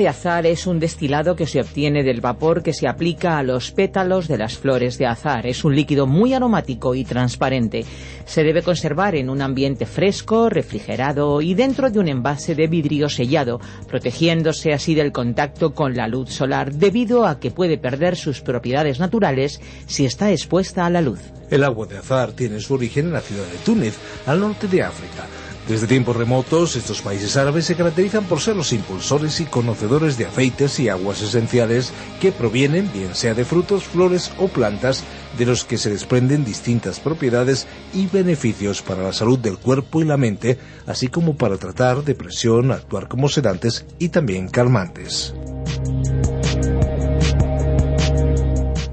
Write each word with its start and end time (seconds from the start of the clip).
De 0.00 0.08
azar 0.08 0.46
es 0.46 0.66
un 0.66 0.80
destilado 0.80 1.36
que 1.36 1.46
se 1.46 1.60
obtiene 1.60 2.02
del 2.02 2.22
vapor 2.22 2.62
que 2.62 2.72
se 2.72 2.88
aplica 2.88 3.36
a 3.36 3.42
los 3.42 3.70
pétalos 3.70 4.28
de 4.28 4.38
las 4.38 4.56
flores 4.56 4.96
de 4.96 5.04
azar. 5.04 5.46
Es 5.46 5.62
un 5.62 5.76
líquido 5.76 6.06
muy 6.06 6.32
aromático 6.32 6.94
y 6.94 7.04
transparente. 7.04 7.84
Se 8.24 8.42
debe 8.42 8.62
conservar 8.62 9.14
en 9.14 9.28
un 9.28 9.42
ambiente 9.42 9.84
fresco, 9.84 10.48
refrigerado 10.48 11.42
y 11.42 11.52
dentro 11.52 11.90
de 11.90 11.98
un 11.98 12.08
envase 12.08 12.54
de 12.54 12.66
vidrio 12.66 13.10
sellado, 13.10 13.60
protegiéndose 13.88 14.72
así 14.72 14.94
del 14.94 15.12
contacto 15.12 15.74
con 15.74 15.94
la 15.94 16.08
luz 16.08 16.30
solar 16.30 16.72
debido 16.72 17.26
a 17.26 17.38
que 17.38 17.50
puede 17.50 17.76
perder 17.76 18.16
sus 18.16 18.40
propiedades 18.40 19.00
naturales 19.00 19.60
si 19.84 20.06
está 20.06 20.30
expuesta 20.30 20.86
a 20.86 20.90
la 20.90 21.02
luz. 21.02 21.20
El 21.50 21.62
agua 21.62 21.86
de 21.86 21.98
azar 21.98 22.32
tiene 22.32 22.58
su 22.60 22.72
origen 22.72 23.08
en 23.08 23.12
la 23.12 23.20
ciudad 23.20 23.44
de 23.44 23.58
Túnez, 23.58 23.98
al 24.24 24.40
norte 24.40 24.66
de 24.66 24.82
África. 24.82 25.26
Desde 25.70 25.86
tiempos 25.86 26.16
remotos, 26.16 26.74
estos 26.74 27.00
países 27.00 27.36
árabes 27.36 27.64
se 27.64 27.76
caracterizan 27.76 28.24
por 28.24 28.40
ser 28.40 28.56
los 28.56 28.72
impulsores 28.72 29.38
y 29.40 29.44
conocedores 29.44 30.18
de 30.18 30.26
aceites 30.26 30.80
y 30.80 30.88
aguas 30.88 31.22
esenciales 31.22 31.92
que 32.20 32.32
provienen, 32.32 32.90
bien 32.92 33.14
sea 33.14 33.34
de 33.34 33.44
frutos, 33.44 33.84
flores 33.84 34.32
o 34.38 34.48
plantas, 34.48 35.04
de 35.38 35.46
los 35.46 35.64
que 35.64 35.78
se 35.78 35.88
desprenden 35.90 36.44
distintas 36.44 36.98
propiedades 36.98 37.68
y 37.94 38.08
beneficios 38.08 38.82
para 38.82 39.04
la 39.04 39.12
salud 39.12 39.38
del 39.38 39.58
cuerpo 39.58 40.02
y 40.02 40.06
la 40.06 40.16
mente, 40.16 40.58
así 40.88 41.06
como 41.06 41.36
para 41.36 41.56
tratar 41.56 42.02
depresión, 42.02 42.72
actuar 42.72 43.06
como 43.06 43.28
sedantes 43.28 43.86
y 44.00 44.08
también 44.08 44.48
calmantes. 44.48 45.34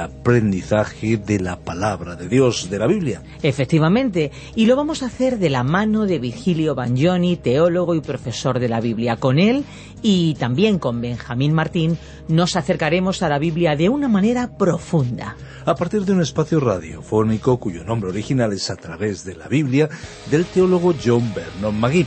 aprendizaje 0.00 1.16
de 1.16 1.40
la 1.40 1.60
palabra 1.60 2.16
de 2.16 2.28
Dios, 2.28 2.70
de 2.70 2.78
la 2.78 2.86
Biblia. 2.86 3.22
Efectivamente, 3.42 4.30
y 4.54 4.66
lo 4.66 4.76
vamos 4.76 5.02
a 5.02 5.06
hacer 5.06 5.38
de 5.38 5.50
la 5.50 5.62
mano 5.62 6.06
de 6.06 6.18
Virgilio 6.18 6.74
Bagnoni, 6.74 7.36
teólogo 7.36 7.94
y 7.94 8.00
profesor 8.00 8.58
de 8.58 8.68
la 8.68 8.80
Biblia. 8.80 9.16
Con 9.16 9.38
él 9.38 9.64
y 10.02 10.34
también 10.34 10.78
con 10.78 11.00
Benjamín 11.00 11.52
Martín 11.52 11.98
nos 12.28 12.56
acercaremos 12.56 13.22
a 13.22 13.28
la 13.28 13.38
Biblia 13.38 13.76
de 13.76 13.88
una 13.88 14.08
manera 14.08 14.56
profunda. 14.56 15.36
A 15.66 15.74
partir 15.74 16.04
de 16.04 16.12
un 16.12 16.22
espacio 16.22 16.58
radiofónico 16.58 17.58
cuyo 17.58 17.84
nombre 17.84 18.10
original 18.10 18.52
es 18.52 18.70
A 18.70 18.76
través 18.76 19.24
de 19.24 19.36
la 19.36 19.48
Biblia, 19.48 19.88
del 20.30 20.46
teólogo 20.46 20.94
John 21.04 21.32
Vernon 21.34 21.78
Magui 21.78 22.06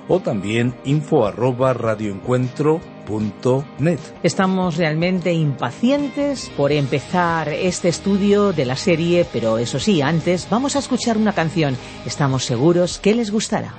o 0.07 0.19
también 0.19 0.73
info 0.85 1.25
arroba 1.25 1.73
radioencuentro 1.73 2.81
Estamos 4.23 4.77
realmente 4.77 5.33
impacientes 5.33 6.51
por 6.55 6.71
empezar 6.71 7.49
este 7.49 7.89
estudio 7.89 8.53
de 8.53 8.65
la 8.65 8.75
serie, 8.75 9.25
pero 9.31 9.57
eso 9.57 9.79
sí, 9.79 10.01
antes 10.01 10.47
vamos 10.49 10.75
a 10.75 10.79
escuchar 10.79 11.17
una 11.17 11.33
canción. 11.33 11.75
Estamos 12.05 12.45
seguros 12.45 12.99
que 12.99 13.15
les 13.15 13.31
gustará. 13.31 13.73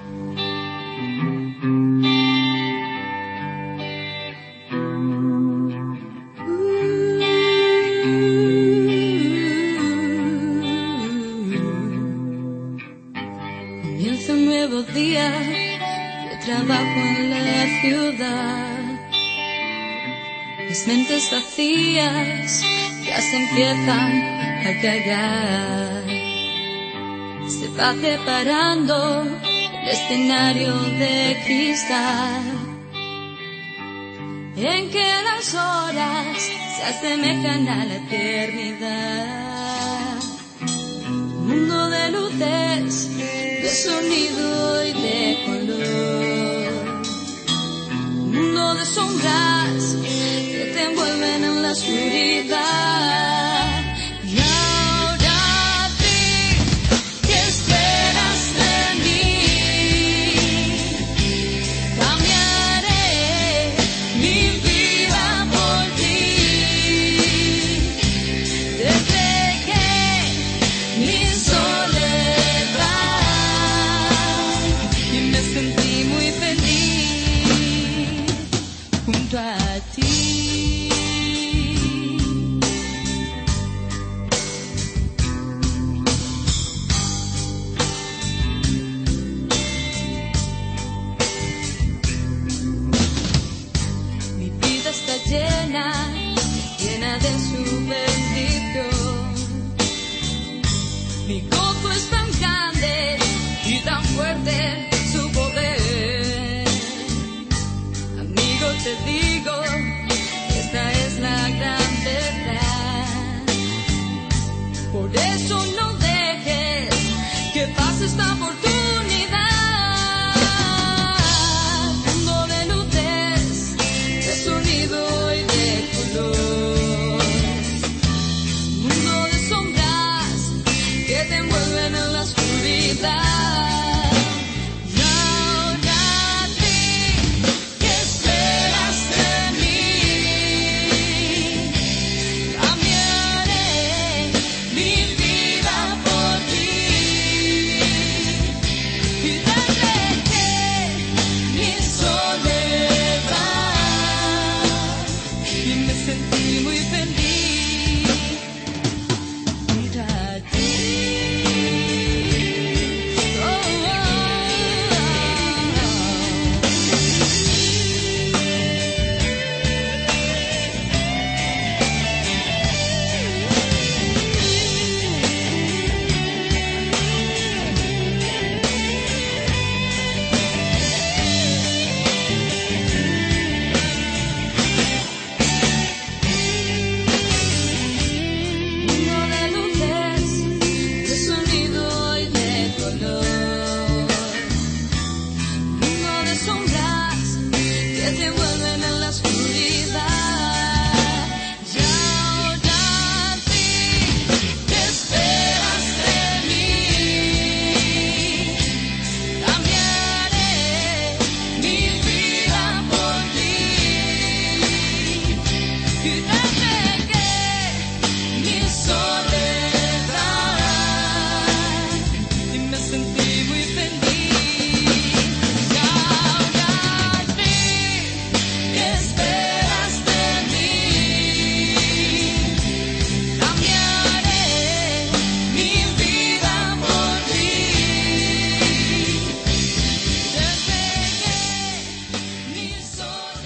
Trabajo 16.45 17.01
en 17.19 17.31
la 17.31 17.81
ciudad. 17.81 18.83
Mis 20.69 20.87
mentes 20.87 21.31
vacías 21.31 22.63
ya 23.07 23.21
se 23.21 23.37
empiezan 23.37 24.13
a 24.67 24.81
cargar. 24.83 26.05
Se 27.49 27.69
va 27.69 27.93
preparando 27.95 29.23
el 29.23 29.89
escenario 29.89 30.75
de 30.99 31.41
cristal. 31.45 32.43
En 34.57 34.91
que 34.91 35.13
las 35.25 35.55
horas 35.55 36.39
se 36.77 36.83
asemejan 36.83 37.69
a 37.69 37.85
la 37.85 37.95
eternidad. 37.97 39.33
Mundo 41.47 41.91
de 41.91 42.11
luces, 42.11 43.17
de 43.17 43.69
sonido 43.69 44.87
y 44.87 44.92
De 48.83 48.87
sombras 48.87 49.97
que 50.03 50.73
te 50.75 50.83
envuelven 50.83 51.45
en 51.45 51.63
la 51.63 51.71
oscuridad. 51.71 53.32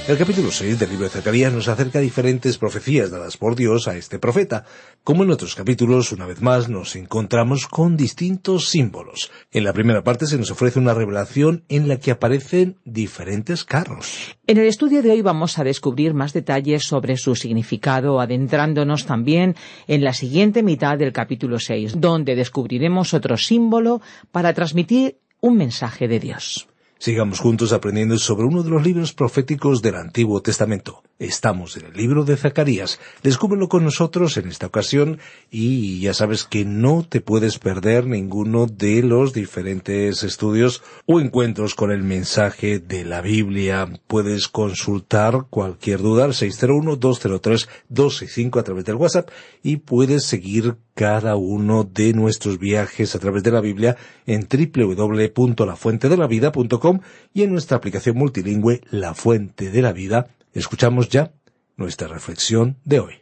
El 0.08 0.18
capítulo 0.18 0.52
6 0.52 0.78
del 0.78 0.90
libro 0.90 1.06
de 1.06 1.10
Zacarías 1.10 1.52
nos 1.52 1.66
acerca 1.66 1.98
diferentes 1.98 2.58
profecías 2.58 3.10
dadas 3.10 3.36
por 3.36 3.56
Dios 3.56 3.88
a 3.88 3.96
este 3.96 4.20
profeta. 4.20 4.64
Como 5.02 5.24
en 5.24 5.32
otros 5.32 5.56
capítulos, 5.56 6.12
una 6.12 6.26
vez 6.26 6.40
más 6.40 6.68
nos 6.68 6.94
encontramos 6.94 7.66
con 7.66 7.96
distintos 7.96 8.68
símbolos. 8.68 9.32
En 9.50 9.64
la 9.64 9.72
primera 9.72 10.04
parte 10.04 10.28
se 10.28 10.38
nos 10.38 10.52
ofrece 10.52 10.78
una 10.78 10.94
revelación 10.94 11.64
en 11.68 11.88
la 11.88 11.98
que 11.98 12.12
aparecen 12.12 12.76
diferentes 12.84 13.64
carros. 13.64 14.36
En 14.46 14.58
el 14.58 14.68
estudio 14.68 15.02
de 15.02 15.10
hoy 15.10 15.22
vamos 15.22 15.58
a 15.58 15.64
descubrir 15.64 16.14
más 16.14 16.32
detalles 16.32 16.84
sobre 16.84 17.16
su 17.16 17.34
significado, 17.34 18.20
adentrándonos 18.20 19.06
también 19.06 19.56
en 19.88 20.04
la 20.04 20.12
siguiente 20.12 20.62
mitad 20.62 20.96
del 20.96 21.12
capítulo 21.12 21.58
6, 21.58 22.00
donde 22.00 22.36
descubriremos 22.36 23.12
otro 23.12 23.36
símbolo 23.36 24.00
para 24.30 24.54
transmitir 24.54 25.18
un 25.40 25.56
mensaje 25.56 26.06
de 26.06 26.20
Dios. 26.20 26.68
Sigamos 26.98 27.40
juntos 27.40 27.72
aprendiendo 27.72 28.18
sobre 28.18 28.46
uno 28.46 28.62
de 28.62 28.70
los 28.70 28.82
libros 28.82 29.12
proféticos 29.12 29.82
del 29.82 29.96
Antiguo 29.96 30.40
Testamento. 30.40 31.02
Estamos 31.18 31.78
en 31.78 31.86
el 31.86 31.94
libro 31.94 32.24
de 32.24 32.36
Zacarías. 32.36 33.00
Descúbrelo 33.22 33.70
con 33.70 33.84
nosotros 33.84 34.36
en 34.36 34.48
esta 34.48 34.66
ocasión 34.66 35.18
y 35.50 36.00
ya 36.00 36.12
sabes 36.12 36.44
que 36.44 36.66
no 36.66 37.06
te 37.08 37.22
puedes 37.22 37.58
perder 37.58 38.06
ninguno 38.06 38.66
de 38.66 39.02
los 39.02 39.32
diferentes 39.32 40.22
estudios 40.22 40.82
o 41.06 41.18
encuentros 41.18 41.74
con 41.74 41.90
el 41.90 42.02
mensaje 42.02 42.80
de 42.80 43.06
la 43.06 43.22
Biblia. 43.22 43.88
Puedes 44.06 44.48
consultar 44.48 45.46
cualquier 45.48 46.00
duda 46.00 46.26
al 46.26 46.34
601-203-265 46.34 48.60
a 48.60 48.62
través 48.62 48.84
del 48.84 48.96
WhatsApp 48.96 49.30
y 49.62 49.78
puedes 49.78 50.26
seguir 50.26 50.76
cada 50.94 51.36
uno 51.36 51.84
de 51.84 52.12
nuestros 52.12 52.58
viajes 52.58 53.14
a 53.14 53.18
través 53.18 53.42
de 53.42 53.52
la 53.52 53.62
Biblia 53.62 53.96
en 54.26 54.46
www.lafuentedelavida.com 54.46 57.00
y 57.32 57.42
en 57.42 57.52
nuestra 57.52 57.78
aplicación 57.78 58.18
multilingüe 58.18 58.82
La 58.90 59.14
Fuente 59.14 59.70
de 59.70 59.80
la 59.80 59.94
Vida. 59.94 60.35
Escuchamos 60.56 61.10
ya 61.10 61.34
nuestra 61.76 62.08
reflexión 62.08 62.78
de 62.82 63.00
hoy. 63.00 63.14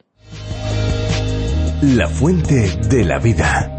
La 1.82 2.06
fuente 2.06 2.78
de 2.88 3.04
la 3.04 3.18
vida. 3.18 3.76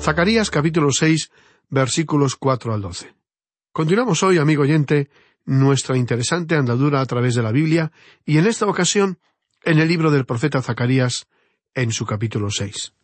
Zacarías 0.00 0.48
capítulo 0.48 0.90
6 0.90 1.30
versículos 1.68 2.36
4 2.36 2.72
al 2.72 2.80
12. 2.80 3.14
Continuamos 3.70 4.22
hoy, 4.22 4.38
amigo 4.38 4.62
oyente, 4.62 5.10
nuestra 5.44 5.98
interesante 5.98 6.56
andadura 6.56 7.02
a 7.02 7.06
través 7.06 7.34
de 7.34 7.42
la 7.42 7.52
Biblia 7.52 7.92
y 8.24 8.38
en 8.38 8.46
esta 8.46 8.64
ocasión 8.64 9.18
en 9.62 9.80
el 9.80 9.88
libro 9.88 10.10
del 10.10 10.24
profeta 10.24 10.62
Zacarías 10.62 11.26
en 11.74 11.92
su 11.92 12.06
capítulo 12.06 12.50
6. 12.50 12.94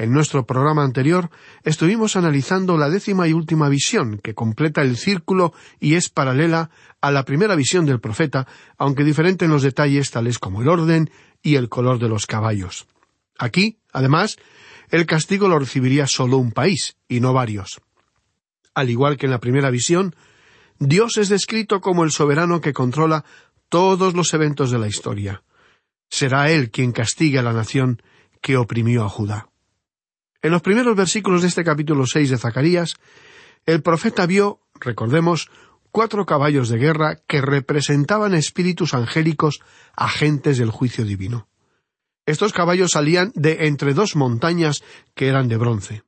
En 0.00 0.14
nuestro 0.14 0.46
programa 0.46 0.82
anterior 0.82 1.28
estuvimos 1.62 2.16
analizando 2.16 2.78
la 2.78 2.88
décima 2.88 3.28
y 3.28 3.34
última 3.34 3.68
visión 3.68 4.16
que 4.16 4.32
completa 4.32 4.80
el 4.80 4.96
círculo 4.96 5.52
y 5.78 5.96
es 5.96 6.08
paralela 6.08 6.70
a 7.02 7.10
la 7.10 7.26
primera 7.26 7.54
visión 7.54 7.84
del 7.84 8.00
profeta, 8.00 8.46
aunque 8.78 9.04
diferente 9.04 9.44
en 9.44 9.50
los 9.50 9.62
detalles 9.62 10.10
tales 10.10 10.38
como 10.38 10.62
el 10.62 10.70
orden 10.70 11.10
y 11.42 11.56
el 11.56 11.68
color 11.68 11.98
de 11.98 12.08
los 12.08 12.26
caballos. 12.26 12.86
Aquí, 13.38 13.76
además, 13.92 14.38
el 14.88 15.04
castigo 15.04 15.48
lo 15.48 15.58
recibiría 15.58 16.06
solo 16.06 16.38
un 16.38 16.52
país 16.52 16.96
y 17.06 17.20
no 17.20 17.34
varios. 17.34 17.82
Al 18.72 18.88
igual 18.88 19.18
que 19.18 19.26
en 19.26 19.32
la 19.32 19.40
primera 19.40 19.68
visión, 19.68 20.16
Dios 20.78 21.18
es 21.18 21.28
descrito 21.28 21.82
como 21.82 22.04
el 22.04 22.10
soberano 22.10 22.62
que 22.62 22.72
controla 22.72 23.26
todos 23.68 24.14
los 24.14 24.32
eventos 24.32 24.70
de 24.70 24.78
la 24.78 24.88
historia. 24.88 25.42
Será 26.08 26.50
Él 26.50 26.70
quien 26.70 26.92
castigue 26.92 27.38
a 27.38 27.42
la 27.42 27.52
nación 27.52 28.00
que 28.40 28.56
oprimió 28.56 29.04
a 29.04 29.10
Judá. 29.10 29.49
En 30.42 30.52
los 30.52 30.62
primeros 30.62 30.96
versículos 30.96 31.42
de 31.42 31.48
este 31.48 31.64
capítulo 31.64 32.06
seis 32.06 32.30
de 32.30 32.38
Zacarías, 32.38 32.94
el 33.66 33.82
profeta 33.82 34.24
vio, 34.26 34.60
recordemos, 34.80 35.50
cuatro 35.90 36.24
caballos 36.24 36.68
de 36.68 36.78
guerra 36.78 37.16
que 37.26 37.42
representaban 37.42 38.34
espíritus 38.34 38.94
angélicos 38.94 39.60
agentes 39.94 40.58
del 40.58 40.70
juicio 40.70 41.04
divino. 41.04 41.48
Estos 42.26 42.52
caballos 42.52 42.92
salían 42.92 43.32
de 43.34 43.66
entre 43.66 43.92
dos 43.92 44.16
montañas 44.16 44.82
que 45.14 45.28
eran 45.28 45.48
de 45.48 45.56
bronce. 45.56 46.02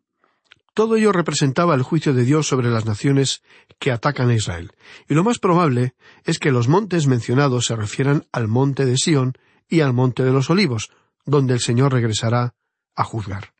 Todo 0.75 0.97
ello 0.97 1.13
representaba 1.13 1.75
el 1.75 1.83
juicio 1.83 2.15
de 2.15 2.25
Dios 2.25 2.47
sobre 2.47 2.71
las 2.71 2.87
naciones 2.87 3.43
que 3.79 3.93
atacan 3.93 4.31
a 4.31 4.35
Israel, 4.35 4.73
y 5.09 5.15
lo 5.15 5.25
más 5.25 5.39
probable 5.39 5.95
es 6.25 6.39
que 6.39 6.53
los 6.53 6.69
montes 6.69 7.07
mencionados 7.07 7.67
se 7.67 7.77
refieran 7.77 8.27
al 8.33 8.49
monte 8.49 8.87
de 8.87 8.97
Sión 8.97 9.35
y 9.69 9.81
al 9.81 9.93
monte 9.93 10.23
de 10.23 10.33
los 10.33 10.49
olivos, 10.49 10.91
donde 11.27 11.53
el 11.55 11.61
Señor 11.61 11.93
regresará 11.93 12.55
a 12.95 13.05
juzgar. 13.05 13.52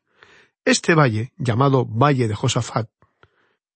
Este 0.65 0.95
valle, 0.95 1.33
llamado 1.37 1.85
Valle 1.85 2.27
de 2.27 2.35
Josafat, 2.35 2.89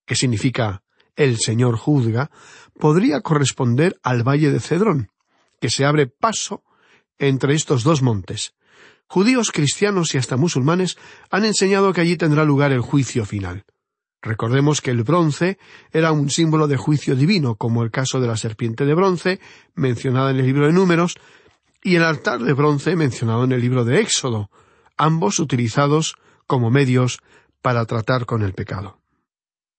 que 0.05 0.15
significa 0.15 0.83
el 1.17 1.37
Señor 1.37 1.75
juzga, 1.75 2.31
podría 2.79 3.21
corresponder 3.21 3.99
al 4.03 4.23
Valle 4.23 4.51
de 4.51 4.61
Cedrón, 4.61 5.11
que 5.59 5.69
se 5.69 5.83
abre 5.83 6.07
paso 6.07 6.63
entre 7.19 7.55
estos 7.55 7.83
dos 7.83 8.01
montes. 8.01 8.53
Judíos, 9.07 9.51
cristianos 9.51 10.15
y 10.15 10.17
hasta 10.17 10.37
musulmanes 10.37 10.97
han 11.29 11.43
enseñado 11.43 11.91
que 11.91 12.01
allí 12.01 12.15
tendrá 12.15 12.45
lugar 12.45 12.71
el 12.71 12.81
juicio 12.81 13.25
final. 13.25 13.65
Recordemos 14.21 14.81
que 14.81 14.91
el 14.91 15.03
bronce 15.03 15.57
era 15.91 16.11
un 16.11 16.29
símbolo 16.29 16.67
de 16.67 16.77
juicio 16.77 17.15
divino, 17.15 17.55
como 17.55 17.83
el 17.83 17.91
caso 17.91 18.19
de 18.19 18.27
la 18.27 18.37
serpiente 18.37 18.85
de 18.85 18.93
bronce, 18.93 19.39
mencionada 19.75 20.31
en 20.31 20.39
el 20.39 20.45
libro 20.45 20.67
de 20.67 20.73
Números, 20.73 21.15
y 21.83 21.95
el 21.95 22.03
altar 22.03 22.41
de 22.41 22.53
bronce 22.53 22.95
mencionado 22.95 23.43
en 23.43 23.51
el 23.51 23.61
libro 23.61 23.85
de 23.85 24.01
Éxodo, 24.01 24.49
ambos 24.97 25.39
utilizados 25.39 26.15
como 26.47 26.71
medios 26.71 27.19
para 27.61 27.85
tratar 27.85 28.25
con 28.25 28.41
el 28.41 28.53
pecado. 28.53 28.99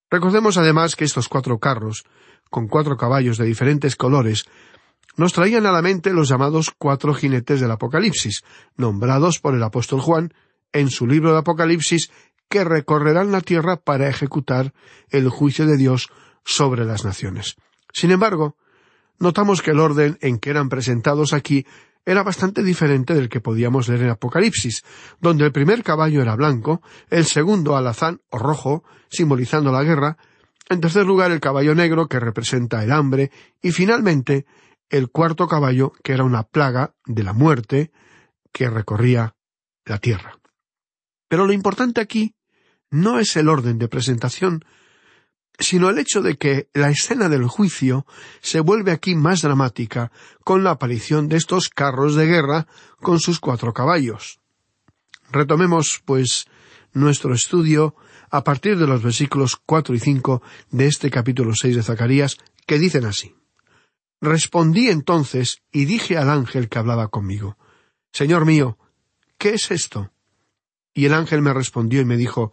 Recordemos 0.09 0.57
además 0.57 0.95
que 0.95 1.05
estos 1.05 1.27
cuatro 1.27 1.59
carros, 1.59 2.05
con 2.49 2.67
cuatro 2.67 2.97
caballos 2.97 3.37
de 3.37 3.45
diferentes 3.45 3.95
colores, 3.95 4.45
nos 5.17 5.33
traían 5.33 5.65
a 5.65 5.71
la 5.71 5.81
mente 5.81 6.13
los 6.13 6.29
llamados 6.29 6.71
cuatro 6.77 7.13
jinetes 7.13 7.59
del 7.59 7.71
Apocalipsis, 7.71 8.43
nombrados 8.77 9.39
por 9.39 9.53
el 9.53 9.63
apóstol 9.63 9.99
Juan 9.99 10.33
en 10.71 10.89
su 10.89 11.07
libro 11.07 11.33
de 11.33 11.39
Apocalipsis, 11.39 12.11
que 12.47 12.63
recorrerán 12.63 13.31
la 13.31 13.41
tierra 13.41 13.77
para 13.77 14.09
ejecutar 14.09 14.73
el 15.09 15.29
juicio 15.29 15.65
de 15.65 15.77
Dios 15.77 16.09
sobre 16.45 16.85
las 16.85 17.05
naciones. 17.05 17.57
Sin 17.93 18.11
embargo, 18.11 18.55
notamos 19.19 19.61
que 19.61 19.71
el 19.71 19.79
orden 19.79 20.17
en 20.21 20.39
que 20.39 20.49
eran 20.49 20.69
presentados 20.69 21.33
aquí 21.33 21.65
era 22.09 22.23
bastante 22.23 22.63
diferente 22.63 23.13
del 23.13 23.29
que 23.29 23.39
podíamos 23.39 23.87
leer 23.87 24.01
en 24.01 24.09
Apocalipsis, 24.09 24.81
donde 25.21 25.45
el 25.45 25.51
primer 25.51 25.83
caballo 25.83 26.23
era 26.23 26.35
blanco, 26.35 26.81
el 27.11 27.23
segundo 27.23 27.77
alazán 27.77 28.19
o 28.31 28.39
rojo, 28.39 28.83
simbolizando 29.11 29.71
la 29.71 29.83
guerra, 29.83 30.17
en 30.69 30.81
tercer 30.81 31.05
lugar 31.05 31.29
el 31.29 31.39
caballo 31.39 31.75
negro, 31.75 32.07
que 32.07 32.19
representa 32.19 32.83
el 32.83 32.91
hambre, 32.91 33.29
y 33.61 33.71
finalmente 33.71 34.47
el 34.89 35.11
cuarto 35.11 35.47
caballo, 35.47 35.91
que 36.03 36.13
era 36.13 36.23
una 36.23 36.41
plaga 36.41 36.95
de 37.05 37.21
la 37.21 37.33
muerte 37.33 37.91
que 38.51 38.71
recorría 38.71 39.35
la 39.85 39.99
tierra. 39.99 40.39
Pero 41.27 41.45
lo 41.45 41.53
importante 41.53 42.01
aquí 42.01 42.33
no 42.89 43.19
es 43.19 43.35
el 43.35 43.47
orden 43.47 43.77
de 43.77 43.87
presentación, 43.87 44.65
sino 45.59 45.89
el 45.89 45.99
hecho 45.99 46.21
de 46.21 46.37
que 46.37 46.69
la 46.73 46.89
escena 46.89 47.29
del 47.29 47.45
juicio 47.45 48.05
se 48.41 48.61
vuelve 48.61 48.91
aquí 48.91 49.15
más 49.15 49.41
dramática 49.41 50.11
con 50.43 50.63
la 50.63 50.71
aparición 50.71 51.27
de 51.27 51.37
estos 51.37 51.69
carros 51.69 52.15
de 52.15 52.25
guerra 52.25 52.67
con 53.01 53.19
sus 53.19 53.39
cuatro 53.39 53.73
caballos. 53.73 54.39
Retomemos, 55.31 56.01
pues, 56.05 56.45
nuestro 56.93 57.33
estudio 57.33 57.95
a 58.31 58.43
partir 58.43 58.77
de 58.77 58.87
los 58.87 59.03
versículos 59.03 59.57
cuatro 59.57 59.93
y 59.95 59.99
cinco 59.99 60.41
de 60.71 60.87
este 60.87 61.09
capítulo 61.09 61.53
seis 61.55 61.75
de 61.75 61.83
Zacarías, 61.83 62.37
que 62.65 62.79
dicen 62.79 63.05
así 63.05 63.35
Respondí 64.21 64.89
entonces 64.89 65.61
y 65.71 65.85
dije 65.85 66.17
al 66.17 66.29
ángel 66.29 66.69
que 66.69 66.79
hablaba 66.79 67.07
conmigo 67.07 67.57
Señor 68.11 68.45
mío, 68.45 68.77
¿qué 69.37 69.49
es 69.49 69.71
esto? 69.71 70.11
Y 70.93 71.05
el 71.05 71.13
ángel 71.13 71.41
me 71.41 71.53
respondió 71.53 72.01
y 72.01 72.05
me 72.05 72.17
dijo 72.17 72.51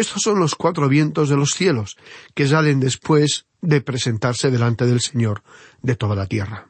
estos 0.00 0.22
son 0.22 0.38
los 0.38 0.54
cuatro 0.54 0.88
vientos 0.88 1.28
de 1.28 1.36
los 1.36 1.52
cielos, 1.52 1.96
que 2.34 2.46
salen 2.46 2.80
después 2.80 3.46
de 3.62 3.80
presentarse 3.80 4.50
delante 4.50 4.86
del 4.86 5.00
Señor 5.00 5.42
de 5.82 5.96
toda 5.96 6.14
la 6.14 6.26
tierra. 6.26 6.68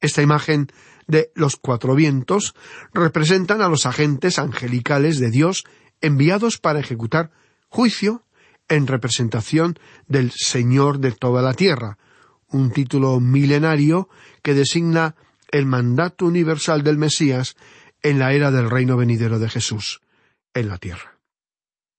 Esta 0.00 0.22
imagen 0.22 0.68
de 1.06 1.32
los 1.34 1.56
cuatro 1.56 1.94
vientos 1.94 2.54
representan 2.92 3.62
a 3.62 3.68
los 3.68 3.86
agentes 3.86 4.38
angelicales 4.38 5.18
de 5.18 5.30
Dios 5.30 5.64
enviados 6.00 6.58
para 6.58 6.80
ejecutar 6.80 7.32
juicio 7.68 8.24
en 8.68 8.86
representación 8.86 9.78
del 10.06 10.30
Señor 10.30 10.98
de 10.98 11.12
toda 11.12 11.42
la 11.42 11.54
tierra, 11.54 11.98
un 12.48 12.70
título 12.70 13.18
milenario 13.20 14.08
que 14.42 14.54
designa 14.54 15.16
el 15.50 15.66
mandato 15.66 16.26
universal 16.26 16.82
del 16.82 16.98
Mesías 16.98 17.56
en 18.02 18.18
la 18.18 18.32
era 18.32 18.50
del 18.50 18.70
reino 18.70 18.96
venidero 18.96 19.38
de 19.38 19.48
Jesús 19.48 20.00
en 20.54 20.68
la 20.68 20.78
tierra. 20.78 21.17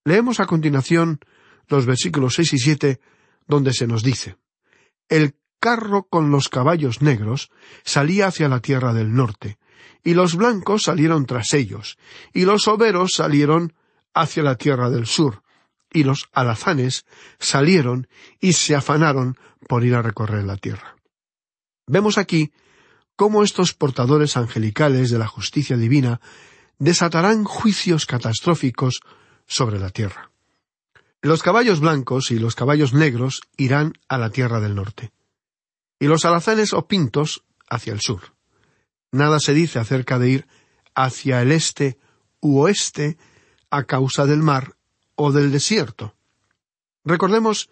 Leemos 0.09 0.39
a 0.39 0.47
continuación 0.47 1.19
los 1.67 1.85
versículos 1.85 2.33
seis 2.33 2.51
y 2.53 2.57
siete, 2.57 2.99
donde 3.47 3.73
se 3.73 3.85
nos 3.85 4.01
dice 4.01 4.37
El 5.07 5.35
carro 5.59 6.07
con 6.09 6.31
los 6.31 6.49
caballos 6.49 7.03
negros 7.03 7.51
salía 7.83 8.25
hacia 8.25 8.49
la 8.49 8.59
tierra 8.59 8.91
del 8.91 9.13
norte, 9.13 9.59
y 10.03 10.15
los 10.15 10.33
blancos 10.33 10.81
salieron 10.85 11.27
tras 11.27 11.53
ellos, 11.53 11.99
y 12.33 12.45
los 12.45 12.67
overos 12.67 13.11
salieron 13.13 13.75
hacia 14.15 14.41
la 14.41 14.55
tierra 14.55 14.89
del 14.89 15.05
sur, 15.05 15.43
y 15.93 16.05
los 16.05 16.27
alazanes 16.33 17.05
salieron 17.37 18.07
y 18.39 18.53
se 18.53 18.73
afanaron 18.75 19.37
por 19.67 19.85
ir 19.85 19.93
a 19.93 20.01
recorrer 20.01 20.43
la 20.43 20.57
tierra. 20.57 20.95
Vemos 21.85 22.17
aquí 22.17 22.51
cómo 23.15 23.43
estos 23.43 23.75
portadores 23.75 24.37
angelicales 24.37 25.11
de 25.11 25.19
la 25.19 25.27
justicia 25.27 25.77
divina 25.77 26.19
desatarán 26.79 27.43
juicios 27.43 28.07
catastróficos 28.07 29.01
sobre 29.49 29.79
la 29.79 29.89
tierra. 29.89 30.31
Los 31.21 31.43
caballos 31.43 31.81
blancos 31.81 32.31
y 32.31 32.39
los 32.39 32.55
caballos 32.55 32.93
negros 32.93 33.41
irán 33.57 33.93
a 34.07 34.17
la 34.17 34.29
tierra 34.29 34.61
del 34.61 34.75
norte, 34.75 35.11
y 35.99 36.05
los 36.07 36.23
alazanes 36.23 36.71
o 36.71 36.87
pintos 36.87 37.43
hacia 37.69 37.91
el 37.91 37.99
sur. 37.99 38.35
Nada 39.11 39.39
se 39.39 39.53
dice 39.53 39.79
acerca 39.79 40.17
de 40.19 40.29
ir 40.29 40.47
hacia 40.95 41.41
el 41.41 41.51
este 41.51 41.97
u 42.39 42.59
oeste 42.59 43.17
a 43.69 43.83
causa 43.83 44.25
del 44.25 44.41
mar 44.41 44.75
o 45.15 45.33
del 45.33 45.51
desierto. 45.51 46.15
Recordemos 47.03 47.69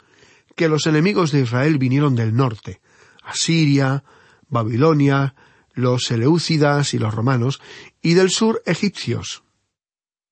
que 0.56 0.68
los 0.68 0.88
enemigos 0.88 1.32
de 1.32 1.42
Israel 1.42 1.78
vinieron 1.78 2.16
del 2.16 2.36
norte, 2.36 2.82
Asiria, 3.24 4.04
Babilonia, 4.50 5.36
los 5.74 6.10
Eleucidas 6.10 6.94
y 6.96 7.00
los 7.00 7.14
romanos, 7.14 7.62
y 8.02 8.16
del 8.16 8.32
sur 8.32 8.64
egipcios. 8.66 9.44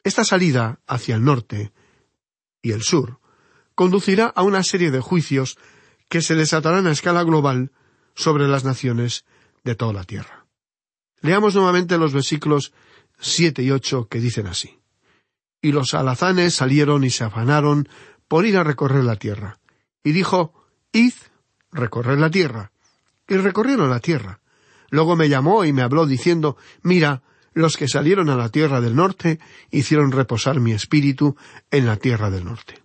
Esta 0.05 0.23
salida 0.23 0.79
hacia 0.85 1.15
el 1.15 1.23
norte 1.23 1.73
y 2.61 2.73
el 2.73 2.83
sur 2.83 3.19
conducirá 3.73 4.27
a 4.27 4.43
una 4.43 4.61
serie 4.61 4.91
de 4.91 4.99
juicios 4.99 5.57
que 6.09 6.21
se 6.21 6.35
desatarán 6.35 6.85
a 6.85 6.91
escala 6.91 7.23
global 7.23 7.71
sobre 8.13 8.47
las 8.47 8.63
naciones 8.63 9.25
de 9.63 9.73
toda 9.73 9.93
la 9.93 10.03
tierra. 10.03 10.45
Leamos 11.21 11.55
nuevamente 11.55 11.97
los 11.97 12.13
versículos 12.13 12.71
siete 13.19 13.63
y 13.63 13.71
ocho 13.71 14.07
que 14.07 14.19
dicen 14.19 14.45
así. 14.45 14.77
Y 15.59 15.71
los 15.71 15.95
alazanes 15.95 16.53
salieron 16.53 17.03
y 17.03 17.09
se 17.09 17.23
afanaron 17.23 17.89
por 18.27 18.45
ir 18.45 18.57
a 18.57 18.63
recorrer 18.63 19.03
la 19.03 19.15
tierra. 19.15 19.57
Y 20.03 20.11
dijo, 20.11 20.53
Id, 20.91 21.13
recorrer 21.71 22.19
la 22.19 22.29
tierra. 22.29 22.71
Y 23.27 23.37
recorrieron 23.37 23.89
la 23.89 24.01
tierra. 24.01 24.39
Luego 24.91 25.15
me 25.15 25.29
llamó 25.29 25.65
y 25.65 25.73
me 25.73 25.81
habló 25.81 26.05
diciendo, 26.05 26.57
Mira, 26.83 27.23
los 27.55 27.77
que 27.77 27.87
salieron 27.87 28.29
a 28.29 28.35
la 28.35 28.49
tierra 28.49 28.81
del 28.81 28.95
norte 28.95 29.39
hicieron 29.71 30.11
reposar 30.11 30.59
mi 30.59 30.73
espíritu 30.73 31.35
en 31.71 31.87
la 31.87 31.95
tierra 31.95 32.29
del 32.29 32.43
norte. 32.43 32.83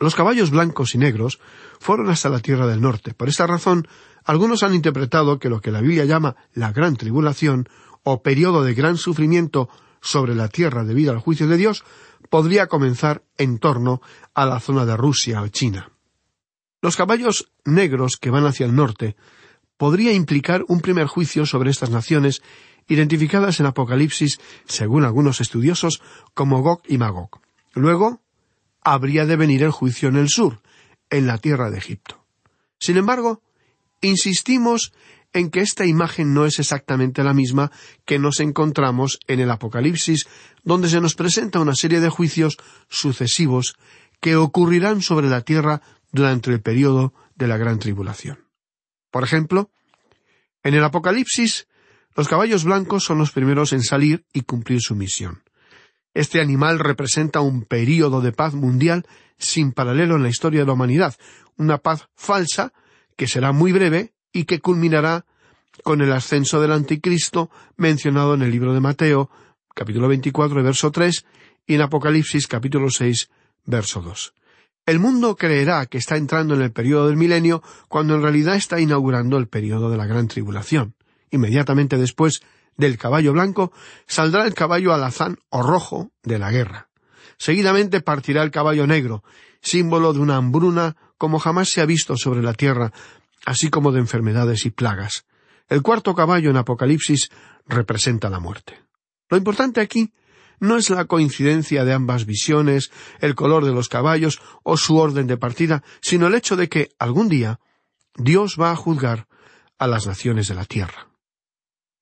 Los 0.00 0.16
caballos 0.16 0.50
blancos 0.50 0.94
y 0.94 0.98
negros 0.98 1.38
fueron 1.78 2.10
hasta 2.10 2.30
la 2.30 2.40
tierra 2.40 2.66
del 2.66 2.80
norte. 2.80 3.14
Por 3.14 3.28
esta 3.28 3.46
razón, 3.46 3.86
algunos 4.24 4.62
han 4.62 4.74
interpretado 4.74 5.38
que 5.38 5.50
lo 5.50 5.60
que 5.60 5.70
la 5.70 5.82
Biblia 5.82 6.06
llama 6.06 6.34
la 6.54 6.72
gran 6.72 6.96
tribulación 6.96 7.68
o 8.02 8.22
periodo 8.22 8.64
de 8.64 8.74
gran 8.74 8.96
sufrimiento 8.96 9.68
sobre 10.00 10.34
la 10.34 10.48
tierra 10.48 10.82
debido 10.82 11.12
al 11.12 11.20
juicio 11.20 11.46
de 11.46 11.58
Dios 11.58 11.84
podría 12.30 12.66
comenzar 12.66 13.22
en 13.36 13.58
torno 13.58 14.00
a 14.34 14.46
la 14.46 14.60
zona 14.60 14.86
de 14.86 14.96
Rusia 14.96 15.42
o 15.42 15.48
China. 15.48 15.90
Los 16.80 16.96
caballos 16.96 17.52
negros 17.64 18.16
que 18.20 18.30
van 18.30 18.46
hacia 18.46 18.66
el 18.66 18.74
norte 18.74 19.14
podría 19.76 20.12
implicar 20.12 20.64
un 20.68 20.80
primer 20.80 21.06
juicio 21.06 21.46
sobre 21.46 21.70
estas 21.70 21.90
naciones 21.90 22.42
identificadas 22.88 23.60
en 23.60 23.66
Apocalipsis, 23.66 24.38
según 24.66 25.04
algunos 25.04 25.40
estudiosos, 25.40 26.02
como 26.34 26.62
Gog 26.62 26.82
y 26.86 26.98
Magog. 26.98 27.40
Luego, 27.74 28.20
habría 28.82 29.26
de 29.26 29.36
venir 29.36 29.62
el 29.62 29.70
juicio 29.70 30.08
en 30.08 30.16
el 30.16 30.28
sur, 30.28 30.60
en 31.10 31.26
la 31.26 31.38
tierra 31.38 31.70
de 31.70 31.78
Egipto. 31.78 32.24
Sin 32.78 32.96
embargo, 32.96 33.42
insistimos 34.00 34.92
en 35.32 35.50
que 35.50 35.60
esta 35.60 35.84
imagen 35.84 36.32
no 36.32 36.46
es 36.46 36.58
exactamente 36.60 37.24
la 37.24 37.34
misma 37.34 37.72
que 38.04 38.18
nos 38.18 38.40
encontramos 38.40 39.18
en 39.26 39.40
el 39.40 39.50
Apocalipsis, 39.50 40.26
donde 40.62 40.88
se 40.88 41.00
nos 41.00 41.14
presenta 41.14 41.60
una 41.60 41.74
serie 41.74 42.00
de 42.00 42.08
juicios 42.08 42.56
sucesivos 42.88 43.76
que 44.20 44.36
ocurrirán 44.36 45.02
sobre 45.02 45.28
la 45.28 45.40
tierra 45.40 45.82
durante 46.12 46.50
el 46.50 46.62
periodo 46.62 47.12
de 47.34 47.48
la 47.48 47.56
gran 47.56 47.80
tribulación. 47.80 48.44
Por 49.10 49.24
ejemplo, 49.24 49.70
en 50.62 50.74
el 50.74 50.84
Apocalipsis 50.84 51.66
los 52.14 52.28
caballos 52.28 52.64
blancos 52.64 53.04
son 53.04 53.18
los 53.18 53.32
primeros 53.32 53.72
en 53.72 53.82
salir 53.82 54.24
y 54.32 54.42
cumplir 54.42 54.80
su 54.80 54.94
misión. 54.94 55.42
Este 56.14 56.40
animal 56.40 56.78
representa 56.78 57.40
un 57.40 57.64
período 57.64 58.20
de 58.20 58.32
paz 58.32 58.54
mundial 58.54 59.04
sin 59.36 59.72
paralelo 59.72 60.14
en 60.14 60.22
la 60.22 60.28
historia 60.28 60.60
de 60.60 60.66
la 60.66 60.72
humanidad, 60.72 61.14
una 61.56 61.78
paz 61.78 62.08
falsa 62.14 62.72
que 63.16 63.26
será 63.26 63.52
muy 63.52 63.72
breve 63.72 64.12
y 64.32 64.44
que 64.44 64.60
culminará 64.60 65.26
con 65.82 66.02
el 66.02 66.12
ascenso 66.12 66.60
del 66.60 66.72
anticristo 66.72 67.50
mencionado 67.76 68.34
en 68.34 68.42
el 68.42 68.50
libro 68.50 68.74
de 68.74 68.80
Mateo, 68.80 69.28
capítulo 69.74 70.06
24, 70.08 70.62
verso 70.62 70.92
3, 70.92 71.24
y 71.66 71.74
en 71.74 71.82
Apocalipsis, 71.82 72.46
capítulo 72.46 72.90
6, 72.90 73.28
verso 73.64 74.00
2. 74.00 74.34
El 74.86 75.00
mundo 75.00 75.34
creerá 75.34 75.86
que 75.86 75.98
está 75.98 76.16
entrando 76.16 76.54
en 76.54 76.62
el 76.62 76.70
período 76.70 77.08
del 77.08 77.16
milenio 77.16 77.62
cuando 77.88 78.14
en 78.14 78.22
realidad 78.22 78.54
está 78.54 78.80
inaugurando 78.80 79.38
el 79.38 79.48
período 79.48 79.90
de 79.90 79.96
la 79.96 80.06
gran 80.06 80.28
tribulación. 80.28 80.94
Inmediatamente 81.34 81.98
después 81.98 82.42
del 82.76 82.96
caballo 82.96 83.32
blanco 83.32 83.72
saldrá 84.06 84.46
el 84.46 84.54
caballo 84.54 84.94
alazán 84.94 85.38
o 85.50 85.62
rojo 85.62 86.12
de 86.22 86.38
la 86.38 86.52
guerra. 86.52 86.88
Seguidamente 87.38 88.00
partirá 88.00 88.44
el 88.44 88.52
caballo 88.52 88.86
negro, 88.86 89.24
símbolo 89.60 90.12
de 90.12 90.20
una 90.20 90.36
hambruna 90.36 90.96
como 91.18 91.40
jamás 91.40 91.70
se 91.70 91.80
ha 91.80 91.86
visto 91.86 92.16
sobre 92.16 92.40
la 92.40 92.54
tierra, 92.54 92.92
así 93.44 93.68
como 93.68 93.90
de 93.90 93.98
enfermedades 93.98 94.64
y 94.64 94.70
plagas. 94.70 95.26
El 95.68 95.82
cuarto 95.82 96.14
caballo 96.14 96.50
en 96.50 96.56
Apocalipsis 96.56 97.30
representa 97.66 98.30
la 98.30 98.38
muerte. 98.38 98.78
Lo 99.28 99.36
importante 99.36 99.80
aquí 99.80 100.12
no 100.60 100.76
es 100.76 100.88
la 100.88 101.06
coincidencia 101.06 101.84
de 101.84 101.94
ambas 101.94 102.26
visiones, 102.26 102.92
el 103.18 103.34
color 103.34 103.64
de 103.64 103.72
los 103.72 103.88
caballos 103.88 104.40
o 104.62 104.76
su 104.76 104.98
orden 104.98 105.26
de 105.26 105.36
partida, 105.36 105.82
sino 106.00 106.28
el 106.28 106.34
hecho 106.36 106.54
de 106.54 106.68
que 106.68 106.90
algún 107.00 107.28
día 107.28 107.58
Dios 108.14 108.56
va 108.60 108.70
a 108.70 108.76
juzgar 108.76 109.26
a 109.80 109.88
las 109.88 110.06
naciones 110.06 110.46
de 110.46 110.54
la 110.54 110.64
tierra. 110.64 111.08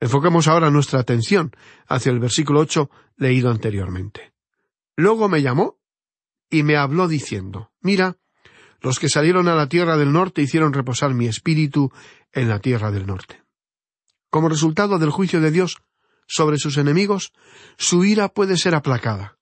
Enfoquemos 0.02 0.48
ahora 0.48 0.68
nuestra 0.72 0.98
atención 0.98 1.52
hacia 1.86 2.10
el 2.10 2.18
versículo 2.18 2.58
ocho 2.58 2.90
leído 3.16 3.52
anteriormente. 3.52 4.32
Luego 4.96 5.28
me 5.28 5.42
llamó 5.42 5.78
y 6.50 6.64
me 6.64 6.76
habló 6.76 7.06
diciendo 7.06 7.70
Mira, 7.80 8.16
los 8.80 8.98
que 8.98 9.08
salieron 9.08 9.46
a 9.46 9.54
la 9.54 9.68
tierra 9.68 9.96
del 9.96 10.12
norte 10.12 10.42
hicieron 10.42 10.72
reposar 10.72 11.14
mi 11.14 11.28
espíritu 11.28 11.92
en 12.32 12.48
la 12.48 12.58
tierra 12.58 12.90
del 12.90 13.06
norte. 13.06 13.44
Como 14.28 14.48
resultado 14.48 14.98
del 14.98 15.10
juicio 15.10 15.40
de 15.40 15.52
Dios 15.52 15.80
sobre 16.26 16.58
sus 16.58 16.78
enemigos, 16.78 17.32
su 17.78 18.04
ira 18.04 18.28
puede 18.28 18.56
ser 18.56 18.74
aplacada. 18.74 19.38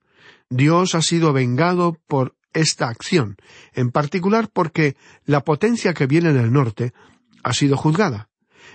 Dios 0.50 0.94
ha 0.94 1.00
sido 1.00 1.32
vengado 1.32 1.96
por 2.06 2.36
esta 2.52 2.88
acción, 2.88 3.36
en 3.72 3.90
particular 3.90 4.50
porque 4.52 4.94
la 5.24 5.42
potencia 5.42 5.94
que 5.94 6.06
viene 6.06 6.34
del 6.34 6.52
norte 6.52 6.92
ha 7.42 7.54
sido 7.54 7.78
juzgada. 7.78 8.29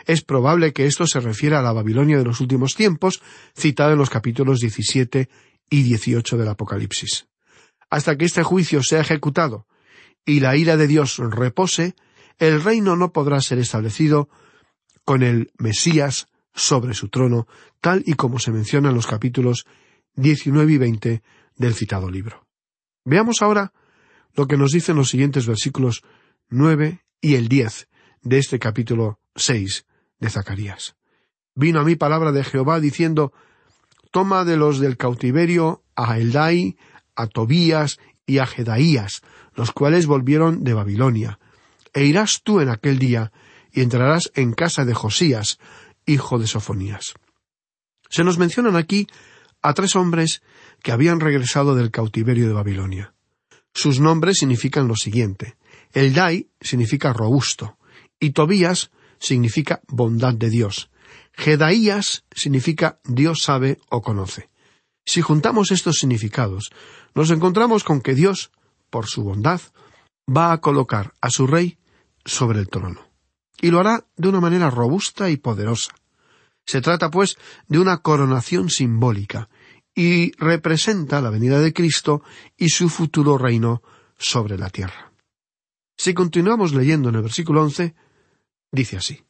Es 0.06 0.22
probable 0.22 0.74
que 0.74 0.86
esto 0.86 1.08
se 1.08 1.20
refiera 1.20 1.60
a 1.60 1.62
la 1.62 1.74
Babilonia 1.74 2.18
de 2.18 2.24
los 2.24 2.42
últimos 2.42 2.76
tiempos, 2.76 3.22
citada 3.56 3.94
en 3.94 3.98
los 3.98 4.10
capítulos 4.10 4.60
17 4.60 5.30
y 5.70 5.84
18 5.84 6.38
del 6.38 6.48
Apocalipsis. 6.48 7.28
Hasta 7.90 8.18
que 8.18 8.26
este 8.26 8.44
juicio 8.44 8.84
sea 8.84 9.02
ejecutado 9.02 9.68
y 10.26 10.40
la 10.40 10.56
ira 10.56 10.78
de 10.78 10.88
Dios 10.88 11.18
repose, 11.18 11.96
el 12.40 12.64
reino 12.64 12.96
no 12.96 13.12
podrá 13.12 13.40
ser 13.42 13.60
establecido 13.60 14.30
con 15.06 15.24
el 15.24 15.52
Mesías 15.58 16.28
sobre 16.54 16.94
su 16.94 17.10
trono, 17.10 17.48
tal 17.82 18.04
y 18.06 18.14
como 18.14 18.40
se 18.40 18.52
menciona 18.52 18.90
en 18.90 18.96
los 18.96 19.08
capítulos 19.08 19.66
19 20.16 20.74
y 20.74 20.78
20 20.78 21.24
del 21.58 21.76
citado 21.76 22.10
libro. 22.10 22.48
Veamos 23.04 23.42
ahora 23.42 23.74
lo 24.34 24.48
que 24.48 24.58
nos 24.58 24.72
dicen 24.72 24.96
los 24.96 25.10
siguientes 25.10 25.46
versículos 25.46 26.04
9 26.50 27.04
y 27.22 27.36
el 27.36 27.48
10 27.48 27.88
de 28.24 28.38
este 28.38 28.60
capítulo 28.60 29.20
6 29.36 29.86
de 30.20 30.30
Zacarías. 30.30 30.96
Vino 31.56 31.80
a 31.80 31.84
mí 31.84 31.96
palabra 31.96 32.32
de 32.32 32.44
Jehová 32.44 32.80
diciendo, 32.80 33.34
Toma 34.12 34.46
de 34.46 34.58
los 34.58 34.80
del 34.80 34.98
cautiverio 34.98 35.84
a 35.96 36.18
Eldai, 36.18 36.78
a 37.16 37.28
Tobías 37.28 38.00
y 38.26 38.40
a 38.40 38.46
Jedaías, 38.46 39.22
los 39.54 39.72
cuales 39.72 40.06
volvieron 40.06 40.64
de 40.64 40.74
Babilonia, 40.74 41.40
e 41.94 42.06
irás 42.06 42.42
tú 42.44 42.60
en 42.60 42.70
aquel 42.70 43.00
día, 43.00 43.32
y 43.72 43.82
entrarás 43.82 44.32
en 44.36 44.54
casa 44.54 44.86
de 44.86 44.94
Josías, 44.94 45.60
hijo 46.06 46.40
de 46.40 46.48
Sofonías. 46.48 47.14
Se 48.10 48.24
nos 48.24 48.38
mencionan 48.38 48.76
aquí 48.76 49.08
a 49.62 49.74
tres 49.74 49.96
hombres 49.96 50.42
que 50.82 50.92
habían 50.92 51.20
regresado 51.20 51.76
del 51.76 51.92
cautiverio 51.92 52.48
de 52.48 52.54
Babilonia. 52.54 53.14
Sus 53.74 54.00
nombres 54.00 54.38
significan 54.38 54.88
lo 54.88 54.96
siguiente. 54.96 55.58
Eldai 55.92 56.50
significa 56.62 57.12
robusto, 57.12 57.78
y 58.20 58.32
Tobías 58.32 58.92
significa 59.20 59.82
bondad 59.88 60.34
de 60.34 60.50
Dios. 60.50 60.90
Jedaías 61.34 62.24
significa 62.32 63.00
Dios 63.04 63.44
sabe 63.44 63.80
o 63.90 64.02
conoce. 64.02 64.50
Si 65.06 65.22
juntamos 65.22 65.72
estos 65.72 65.98
significados, 65.98 66.72
nos 67.14 67.30
encontramos 67.30 67.84
con 67.84 68.02
que 68.02 68.16
Dios, 68.16 68.52
por 68.90 69.06
su 69.08 69.24
bondad, 69.24 69.62
va 70.28 70.52
a 70.52 70.60
colocar 70.60 71.14
a 71.22 71.30
su 71.30 71.46
rey 71.46 71.78
sobre 72.24 72.60
el 72.60 72.70
trono. 72.70 73.02
Y 73.62 73.70
lo 73.70 73.80
hará 73.80 74.06
de 74.18 74.30
una 74.30 74.42
manera 74.42 74.70
robusta 74.70 75.30
y 75.30 75.38
poderosa. 75.38 75.94
Se 76.66 76.82
trata, 76.82 77.12
pues, 77.12 77.38
de 77.68 77.80
una 77.80 78.00
coronación 78.00 78.70
simbólica, 78.70 79.50
y 79.94 80.34
representa 80.38 81.22
la 81.22 81.30
venida 81.30 81.60
de 81.60 81.74
Cristo 81.74 82.22
y 82.58 82.70
su 82.70 82.90
futuro 82.90 83.38
reino 83.38 83.82
sobre 84.18 84.58
la 84.58 84.70
tierra. 84.70 85.14
Si 85.98 86.14
continuamos 86.14 86.74
leyendo 86.74 87.10
en 87.10 87.16
el 87.16 87.22
versículo 87.22 87.64
once, 87.64 87.96
dice 88.76 88.98
así 88.98 89.24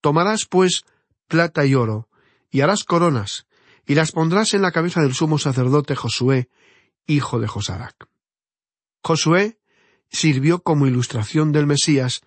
Tomarás, 0.00 0.46
pues, 0.46 0.84
plata 1.26 1.66
y 1.66 1.74
oro, 1.74 2.08
y 2.50 2.60
harás 2.60 2.84
coronas, 2.84 3.46
y 3.86 3.94
las 3.94 4.12
pondrás 4.12 4.54
en 4.54 4.62
la 4.62 4.72
cabeza 4.72 5.02
del 5.02 5.14
sumo 5.14 5.38
sacerdote 5.38 5.96
Josué, 5.96 6.48
hijo 7.06 7.40
de 7.40 7.48
Josarac. 7.48 8.08
Josué 9.02 9.58
sirvió 10.10 10.62
como 10.62 10.86
ilustración 10.86 11.52
del 11.52 11.66
Mesías 11.66 12.22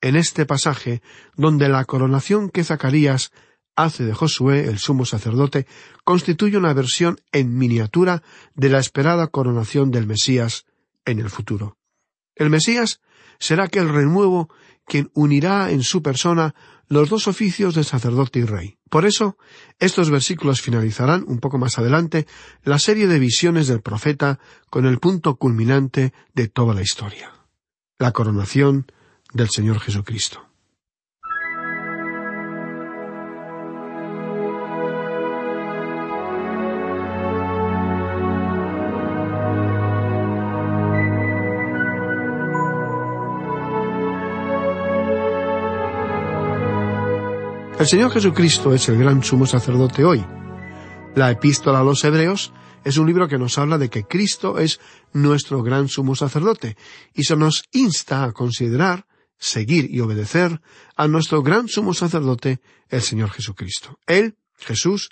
en 0.00 0.16
este 0.16 0.46
pasaje 0.46 1.02
donde 1.36 1.68
la 1.68 1.84
coronación 1.84 2.48
que 2.50 2.64
Zacarías 2.64 3.32
hace 3.76 4.04
de 4.04 4.14
Josué, 4.14 4.66
el 4.66 4.78
sumo 4.78 5.04
sacerdote, 5.04 5.66
constituye 6.04 6.56
una 6.56 6.74
versión 6.74 7.20
en 7.32 7.56
miniatura 7.56 8.22
de 8.54 8.68
la 8.68 8.78
esperada 8.78 9.28
coronación 9.28 9.90
del 9.90 10.06
Mesías 10.06 10.66
en 11.04 11.18
el 11.18 11.30
futuro. 11.30 11.76
El 12.34 12.50
Mesías 12.50 13.00
será 13.38 13.64
aquel 13.64 13.88
renuevo 13.88 14.52
quien 14.90 15.10
unirá 15.14 15.70
en 15.70 15.84
su 15.84 16.02
persona 16.02 16.54
los 16.88 17.08
dos 17.08 17.28
oficios 17.28 17.76
de 17.76 17.84
sacerdote 17.84 18.40
y 18.40 18.44
rey. 18.44 18.78
Por 18.90 19.06
eso, 19.06 19.38
estos 19.78 20.10
versículos 20.10 20.60
finalizarán 20.60 21.24
un 21.28 21.38
poco 21.38 21.58
más 21.58 21.78
adelante 21.78 22.26
la 22.64 22.80
serie 22.80 23.06
de 23.06 23.20
visiones 23.20 23.68
del 23.68 23.82
profeta 23.82 24.40
con 24.68 24.86
el 24.86 24.98
punto 24.98 25.36
culminante 25.36 26.12
de 26.34 26.48
toda 26.48 26.74
la 26.74 26.82
historia, 26.82 27.30
la 28.00 28.10
coronación 28.10 28.90
del 29.32 29.48
Señor 29.48 29.78
Jesucristo. 29.78 30.49
El 47.80 47.86
Señor 47.86 48.12
Jesucristo 48.12 48.74
es 48.74 48.90
el 48.90 48.98
gran 48.98 49.24
sumo 49.24 49.46
sacerdote 49.46 50.04
hoy. 50.04 50.22
La 51.14 51.30
epístola 51.30 51.80
a 51.80 51.82
los 51.82 52.04
Hebreos 52.04 52.52
es 52.84 52.98
un 52.98 53.06
libro 53.06 53.26
que 53.26 53.38
nos 53.38 53.56
habla 53.56 53.78
de 53.78 53.88
que 53.88 54.04
Cristo 54.04 54.58
es 54.58 54.80
nuestro 55.14 55.62
gran 55.62 55.88
sumo 55.88 56.14
sacerdote 56.14 56.76
y 57.14 57.24
se 57.24 57.36
nos 57.36 57.64
insta 57.72 58.24
a 58.24 58.32
considerar, 58.32 59.06
seguir 59.38 59.88
y 59.90 60.00
obedecer 60.00 60.60
a 60.94 61.08
nuestro 61.08 61.42
gran 61.42 61.68
sumo 61.68 61.94
sacerdote, 61.94 62.60
el 62.90 63.00
Señor 63.00 63.30
Jesucristo. 63.30 63.98
Él, 64.06 64.36
Jesús, 64.58 65.08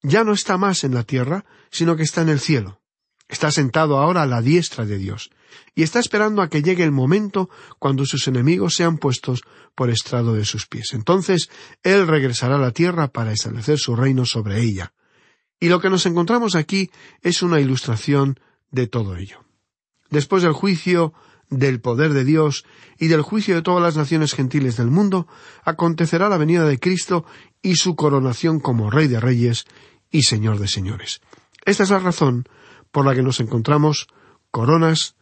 ya 0.00 0.24
no 0.24 0.32
está 0.32 0.56
más 0.56 0.84
en 0.84 0.94
la 0.94 1.02
tierra, 1.02 1.44
sino 1.70 1.94
que 1.94 2.04
está 2.04 2.22
en 2.22 2.30
el 2.30 2.40
cielo. 2.40 2.80
Está 3.28 3.50
sentado 3.50 3.98
ahora 3.98 4.22
a 4.22 4.26
la 4.26 4.40
diestra 4.40 4.86
de 4.86 4.96
Dios, 4.96 5.28
y 5.74 5.82
está 5.82 6.00
esperando 6.00 6.42
a 6.42 6.48
que 6.48 6.62
llegue 6.62 6.84
el 6.84 6.92
momento 6.92 7.48
cuando 7.78 8.04
sus 8.04 8.28
enemigos 8.28 8.74
sean 8.74 8.98
puestos 8.98 9.42
por 9.74 9.90
estrado 9.90 10.34
de 10.34 10.44
sus 10.44 10.66
pies. 10.66 10.92
Entonces 10.92 11.50
Él 11.82 12.06
regresará 12.06 12.56
a 12.56 12.60
la 12.60 12.72
tierra 12.72 13.08
para 13.08 13.32
establecer 13.32 13.78
su 13.78 13.96
reino 13.96 14.24
sobre 14.24 14.60
ella. 14.60 14.92
Y 15.60 15.68
lo 15.68 15.80
que 15.80 15.90
nos 15.90 16.06
encontramos 16.06 16.56
aquí 16.56 16.90
es 17.22 17.42
una 17.42 17.60
ilustración 17.60 18.38
de 18.70 18.86
todo 18.86 19.16
ello. 19.16 19.44
Después 20.10 20.42
del 20.42 20.52
juicio 20.52 21.12
del 21.52 21.80
poder 21.80 22.14
de 22.14 22.24
Dios 22.24 22.64
y 22.98 23.08
del 23.08 23.22
juicio 23.22 23.54
de 23.54 23.62
todas 23.62 23.82
las 23.82 23.96
naciones 23.96 24.34
gentiles 24.34 24.76
del 24.76 24.88
mundo, 24.88 25.26
acontecerá 25.64 26.28
la 26.28 26.38
venida 26.38 26.64
de 26.64 26.78
Cristo 26.78 27.24
y 27.60 27.76
su 27.76 27.94
coronación 27.94 28.58
como 28.58 28.90
Rey 28.90 29.06
de 29.06 29.20
Reyes 29.20 29.66
y 30.10 30.22
Señor 30.22 30.58
de 30.58 30.68
Señores. 30.68 31.20
Esta 31.64 31.82
es 31.82 31.90
la 31.90 31.98
razón 31.98 32.48
por 32.90 33.06
la 33.06 33.14
que 33.14 33.22
nos 33.22 33.40
encontramos 33.40 34.08
coronas 34.50 35.14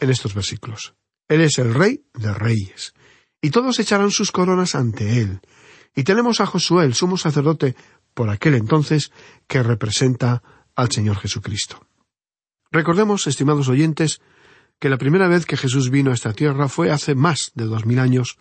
en 0.00 0.10
estos 0.10 0.34
versículos. 0.34 0.94
Él 1.28 1.42
es 1.42 1.58
el 1.58 1.74
rey 1.74 2.04
de 2.14 2.34
reyes, 2.34 2.94
y 3.40 3.50
todos 3.50 3.78
echarán 3.78 4.10
sus 4.10 4.32
coronas 4.32 4.74
ante 4.74 5.20
él. 5.20 5.40
Y 5.94 6.04
tenemos 6.04 6.40
a 6.40 6.46
Josué, 6.46 6.84
el 6.84 6.94
sumo 6.94 7.16
sacerdote, 7.16 7.76
por 8.14 8.30
aquel 8.30 8.54
entonces, 8.54 9.12
que 9.46 9.62
representa 9.62 10.42
al 10.74 10.90
Señor 10.90 11.16
Jesucristo. 11.18 11.86
Recordemos, 12.70 13.26
estimados 13.26 13.68
oyentes, 13.68 14.20
que 14.78 14.88
la 14.88 14.98
primera 14.98 15.28
vez 15.28 15.46
que 15.46 15.56
Jesús 15.56 15.90
vino 15.90 16.10
a 16.10 16.14
esta 16.14 16.32
tierra 16.32 16.68
fue 16.68 16.90
hace 16.90 17.14
más 17.14 17.52
de 17.54 17.64
dos 17.64 17.84
mil 17.84 17.98
años 17.98 18.38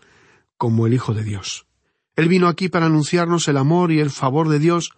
como 0.58 0.88
el 0.88 0.94
Hijo 0.94 1.14
de 1.14 1.24
Dios. 1.24 1.68
Él 2.16 2.28
vino 2.28 2.48
aquí 2.48 2.70
para 2.70 2.88
anunciarnos 2.88 3.48
el 3.48 3.58
amor 3.58 3.92
y 3.92 4.00
el 4.00 4.10
favor 4.10 4.50
de 4.50 4.60
Dios 4.60 4.92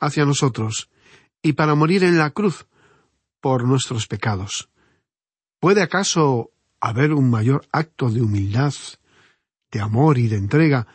hacia 0.00 0.24
nosotros, 0.24 0.90
y 1.42 1.54
para 1.54 1.74
morir 1.74 2.04
en 2.04 2.18
la 2.18 2.30
cruz 2.30 2.66
por 3.40 3.64
nuestros 3.64 4.06
pecados. 4.06 4.68
¿Puede 5.60 5.82
acaso 5.82 6.52
haber 6.80 7.12
un 7.12 7.30
mayor 7.30 7.66
acto 7.72 8.10
de 8.10 8.22
humildad, 8.22 8.72
de 9.72 9.80
amor 9.80 10.18
y 10.18 10.28
de 10.28 10.36
entrega 10.36 10.86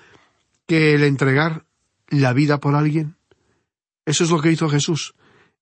que 0.66 0.96
el 0.96 1.04
entregar 1.04 1.66
la 2.08 2.32
vida 2.32 2.60
por 2.60 2.76
alguien? 2.76 3.18
Eso 4.06 4.24
es 4.24 4.30
lo 4.30 4.42
que 4.42 4.52
hizo 4.52 4.70
Jesús. 4.70 5.16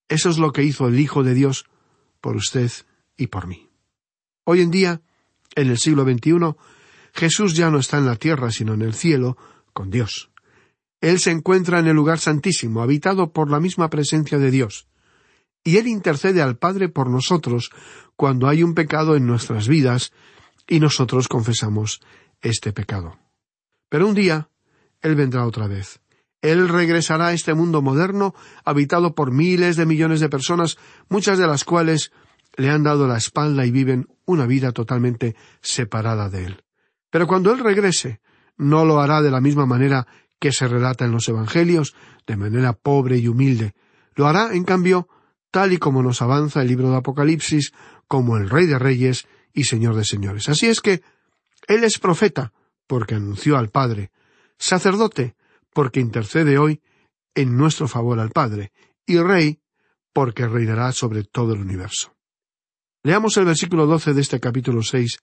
Eso 0.08 0.30
es 0.30 0.38
lo 0.38 0.52
que 0.52 0.62
hizo 0.62 0.86
el 0.86 1.00
Hijo 1.00 1.24
de 1.24 1.34
Dios 1.34 1.64
por 2.20 2.36
usted 2.36 2.70
y 3.16 3.26
por 3.26 3.48
mí. 3.48 3.68
Hoy 4.44 4.60
en 4.60 4.70
día, 4.70 5.02
en 5.56 5.68
el 5.68 5.78
siglo 5.78 6.04
XXI, 6.04 6.54
Jesús 7.12 7.54
ya 7.54 7.70
no 7.70 7.78
está 7.78 7.98
en 7.98 8.06
la 8.06 8.16
tierra, 8.16 8.52
sino 8.52 8.74
en 8.74 8.82
el 8.82 8.94
cielo, 8.94 9.36
con 9.72 9.90
Dios. 9.90 10.30
Él 11.00 11.18
se 11.18 11.32
encuentra 11.32 11.80
en 11.80 11.88
el 11.88 11.96
lugar 11.96 12.20
santísimo, 12.20 12.82
habitado 12.82 13.32
por 13.32 13.50
la 13.50 13.58
misma 13.58 13.90
presencia 13.90 14.38
de 14.38 14.50
Dios 14.50 14.86
y 15.64 15.76
Él 15.76 15.86
intercede 15.86 16.42
al 16.42 16.56
Padre 16.56 16.88
por 16.88 17.08
nosotros 17.08 17.70
cuando 18.16 18.48
hay 18.48 18.62
un 18.62 18.74
pecado 18.74 19.16
en 19.16 19.26
nuestras 19.26 19.68
vidas 19.68 20.12
y 20.68 20.80
nosotros 20.80 21.28
confesamos 21.28 22.00
este 22.40 22.72
pecado. 22.72 23.18
Pero 23.88 24.08
un 24.08 24.14
día 24.14 24.48
Él 25.00 25.14
vendrá 25.14 25.46
otra 25.46 25.66
vez. 25.66 26.00
Él 26.40 26.68
regresará 26.68 27.28
a 27.28 27.32
este 27.32 27.54
mundo 27.54 27.82
moderno, 27.82 28.34
habitado 28.64 29.14
por 29.14 29.30
miles 29.30 29.76
de 29.76 29.86
millones 29.86 30.18
de 30.18 30.28
personas, 30.28 30.76
muchas 31.08 31.38
de 31.38 31.46
las 31.46 31.64
cuales 31.64 32.10
le 32.56 32.68
han 32.68 32.82
dado 32.82 33.06
la 33.06 33.16
espalda 33.16 33.64
y 33.64 33.70
viven 33.70 34.08
una 34.24 34.46
vida 34.46 34.72
totalmente 34.72 35.36
separada 35.60 36.28
de 36.28 36.46
Él. 36.46 36.64
Pero 37.10 37.28
cuando 37.28 37.52
Él 37.52 37.60
regrese, 37.60 38.20
no 38.56 38.84
lo 38.84 39.00
hará 39.00 39.22
de 39.22 39.30
la 39.30 39.40
misma 39.40 39.66
manera 39.66 40.06
que 40.40 40.50
se 40.52 40.66
relata 40.66 41.04
en 41.04 41.12
los 41.12 41.28
Evangelios, 41.28 41.94
de 42.26 42.36
manera 42.36 42.72
pobre 42.72 43.18
y 43.18 43.28
humilde. 43.28 43.74
Lo 44.16 44.26
hará, 44.26 44.52
en 44.52 44.64
cambio, 44.64 45.08
tal 45.52 45.72
y 45.72 45.76
como 45.76 46.02
nos 46.02 46.22
avanza 46.22 46.62
el 46.62 46.68
libro 46.68 46.90
de 46.90 46.96
Apocalipsis, 46.96 47.72
como 48.08 48.36
el 48.36 48.50
Rey 48.50 48.66
de 48.66 48.78
Reyes 48.78 49.28
y 49.52 49.64
Señor 49.64 49.94
de 49.94 50.04
Señores. 50.04 50.48
Así 50.48 50.66
es 50.66 50.80
que 50.80 51.02
Él 51.68 51.84
es 51.84 51.98
profeta, 51.98 52.52
porque 52.88 53.14
anunció 53.14 53.56
al 53.56 53.68
Padre, 53.68 54.10
sacerdote, 54.58 55.36
porque 55.72 56.00
intercede 56.00 56.58
hoy 56.58 56.80
en 57.34 57.56
nuestro 57.56 57.86
favor 57.86 58.18
al 58.18 58.30
Padre, 58.30 58.72
y 59.06 59.18
Rey, 59.18 59.60
porque 60.12 60.48
reinará 60.48 60.90
sobre 60.92 61.22
todo 61.22 61.52
el 61.52 61.60
universo. 61.60 62.14
Leamos 63.02 63.36
el 63.36 63.44
versículo 63.44 63.86
doce 63.86 64.14
de 64.14 64.20
este 64.22 64.40
capítulo 64.40 64.82
seis 64.82 65.18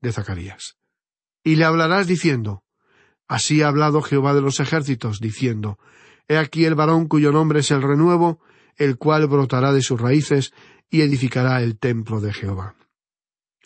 de 0.00 0.12
Zacarías. 0.12 0.76
Y 1.42 1.56
le 1.56 1.64
hablarás 1.64 2.06
diciendo, 2.06 2.62
Así 3.26 3.62
ha 3.62 3.68
hablado 3.68 4.02
Jehová 4.02 4.34
de 4.34 4.42
los 4.42 4.60
ejércitos, 4.60 5.18
diciendo, 5.18 5.78
He 6.28 6.36
aquí 6.36 6.66
el 6.66 6.74
varón 6.74 7.08
cuyo 7.08 7.32
nombre 7.32 7.60
es 7.60 7.70
el 7.70 7.80
renuevo, 7.80 8.40
el 8.76 8.96
cual 8.96 9.26
brotará 9.26 9.72
de 9.72 9.82
sus 9.82 10.00
raíces 10.00 10.52
y 10.90 11.00
edificará 11.00 11.62
el 11.62 11.78
templo 11.78 12.20
de 12.20 12.32
Jehová. 12.32 12.74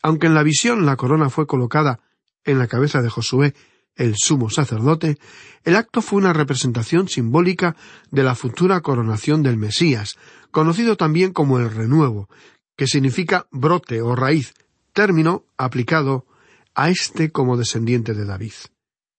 Aunque 0.03 0.27
en 0.27 0.35
la 0.35 0.43
visión 0.43 0.87
la 0.87 0.97
corona 0.97 1.31
fue 1.31 1.47
colocada 1.47 2.01
en 2.45 2.59
la 2.59 2.69
cabeza 2.69 3.03
de 3.03 3.11
Josué, 3.11 3.55
el 3.97 4.15
sumo 4.17 4.51
sacerdote, 4.51 5.19
el 5.65 5.75
acto 5.75 6.03
fue 6.03 6.19
una 6.19 6.33
representación 6.33 7.09
simbólica 7.09 7.77
de 8.11 8.23
la 8.23 8.35
futura 8.35 8.81
coronación 8.83 9.43
del 9.43 9.57
Mesías, 9.57 10.17
conocido 10.51 10.97
también 10.97 11.33
como 11.33 11.59
el 11.59 11.71
renuevo, 11.71 12.29
que 12.77 12.87
significa 12.87 13.47
brote 13.51 14.03
o 14.03 14.15
raíz, 14.15 14.55
término 14.93 15.45
aplicado 15.57 16.27
a 16.75 16.91
este 16.91 17.33
como 17.33 17.57
descendiente 17.57 18.15
de 18.15 18.27
David. 18.27 18.53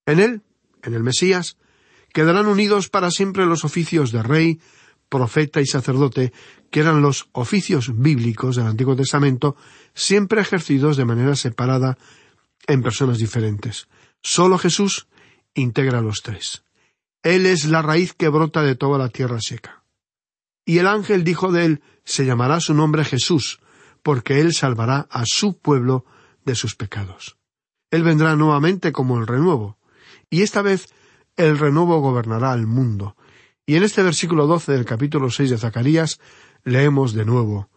En 0.05 0.19
él, 0.19 0.41
en 0.83 0.93
el 0.93 1.03
Mesías, 1.03 1.57
quedarán 2.13 2.47
unidos 2.47 2.89
para 2.89 3.11
siempre 3.11 3.45
los 3.45 3.65
oficios 3.65 4.11
de 4.11 4.23
rey, 4.23 4.61
profeta 5.09 5.61
y 5.61 5.65
sacerdote, 5.65 6.33
que 6.69 6.81
eran 6.81 7.01
los 7.01 7.29
oficios 7.31 7.91
bíblicos 7.97 8.55
del 8.55 8.67
Antiguo 8.67 8.95
Testamento, 8.95 9.55
siempre 9.93 10.41
ejercidos 10.41 10.97
de 10.97 11.05
manera 11.05 11.35
separada 11.35 11.97
en 12.67 12.83
personas 12.83 13.17
diferentes. 13.17 13.87
Solo 14.21 14.57
Jesús 14.57 15.07
integra 15.53 16.01
los 16.01 16.21
tres. 16.21 16.63
Él 17.23 17.45
es 17.45 17.65
la 17.65 17.81
raíz 17.81 18.13
que 18.13 18.29
brota 18.29 18.61
de 18.61 18.75
toda 18.75 18.97
la 18.97 19.09
tierra 19.09 19.39
seca. 19.41 19.83
Y 20.65 20.79
el 20.79 20.87
ángel 20.87 21.23
dijo 21.23 21.51
de 21.51 21.65
él, 21.65 21.81
se 22.03 22.25
llamará 22.25 22.59
su 22.59 22.73
nombre 22.73 23.05
Jesús, 23.05 23.59
porque 24.03 24.39
él 24.39 24.53
salvará 24.53 25.07
a 25.09 25.23
su 25.25 25.57
pueblo 25.57 26.05
de 26.45 26.55
sus 26.55 26.75
pecados. 26.75 27.37
Él 27.91 28.03
vendrá 28.03 28.35
nuevamente 28.35 28.91
como 28.91 29.17
el 29.17 29.27
renuevo, 29.27 29.77
y 30.29 30.41
esta 30.41 30.61
vez 30.61 30.93
el 31.37 31.57
renuevo 31.57 31.99
gobernará 32.01 32.51
al 32.51 32.67
mundo. 32.67 33.15
Y 33.69 33.75
en 33.75 33.83
este 33.83 34.01
versículo 34.01 34.47
doce 34.47 34.71
del 34.71 34.85
capítulo 34.85 35.29
seis 35.29 35.49
de 35.49 35.57
Zacarías 35.57 36.21
leemos 36.63 37.13
de 37.13 37.25
nuevo 37.25 37.69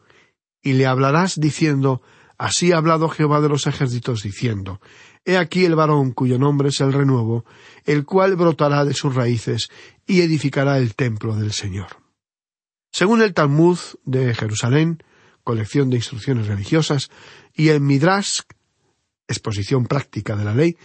Y 0.63 0.75
le 0.75 0.87
hablarás 0.87 1.39
diciendo 1.41 2.01
Así 2.39 2.73
ha 2.73 2.77
hablado 2.79 3.09
Jehová 3.09 3.41
de 3.41 3.49
los 3.49 3.67
ejércitos 3.67 4.23
diciendo 4.23 4.81
He 5.25 5.37
aquí 5.37 5.65
el 5.65 5.75
varón 5.75 6.13
cuyo 6.13 6.39
nombre 6.39 6.69
es 6.69 6.81
el 6.81 6.93
renuevo, 6.93 7.45
el 7.85 8.07
cual 8.07 8.37
brotará 8.37 8.85
de 8.85 8.95
sus 8.95 9.15
raíces 9.15 9.69
y 10.07 10.23
edificará 10.23 10.79
el 10.79 10.95
templo 10.95 11.35
del 11.37 11.53
Señor. 11.53 11.89
Según 12.93 13.21
el 13.21 13.35
Talmud 13.35 13.79
de 14.05 14.35
Jerusalén, 14.35 15.03
colección 15.45 15.91
de 15.91 15.97
instrucciones 15.97 16.47
religiosas, 16.47 17.11
y 17.53 17.69
el 17.69 17.83
Midrash, 17.83 18.41
exposición 19.29 19.85
práctica 19.85 20.37
de 20.37 20.45
la 20.45 20.55
ley, 20.55 20.79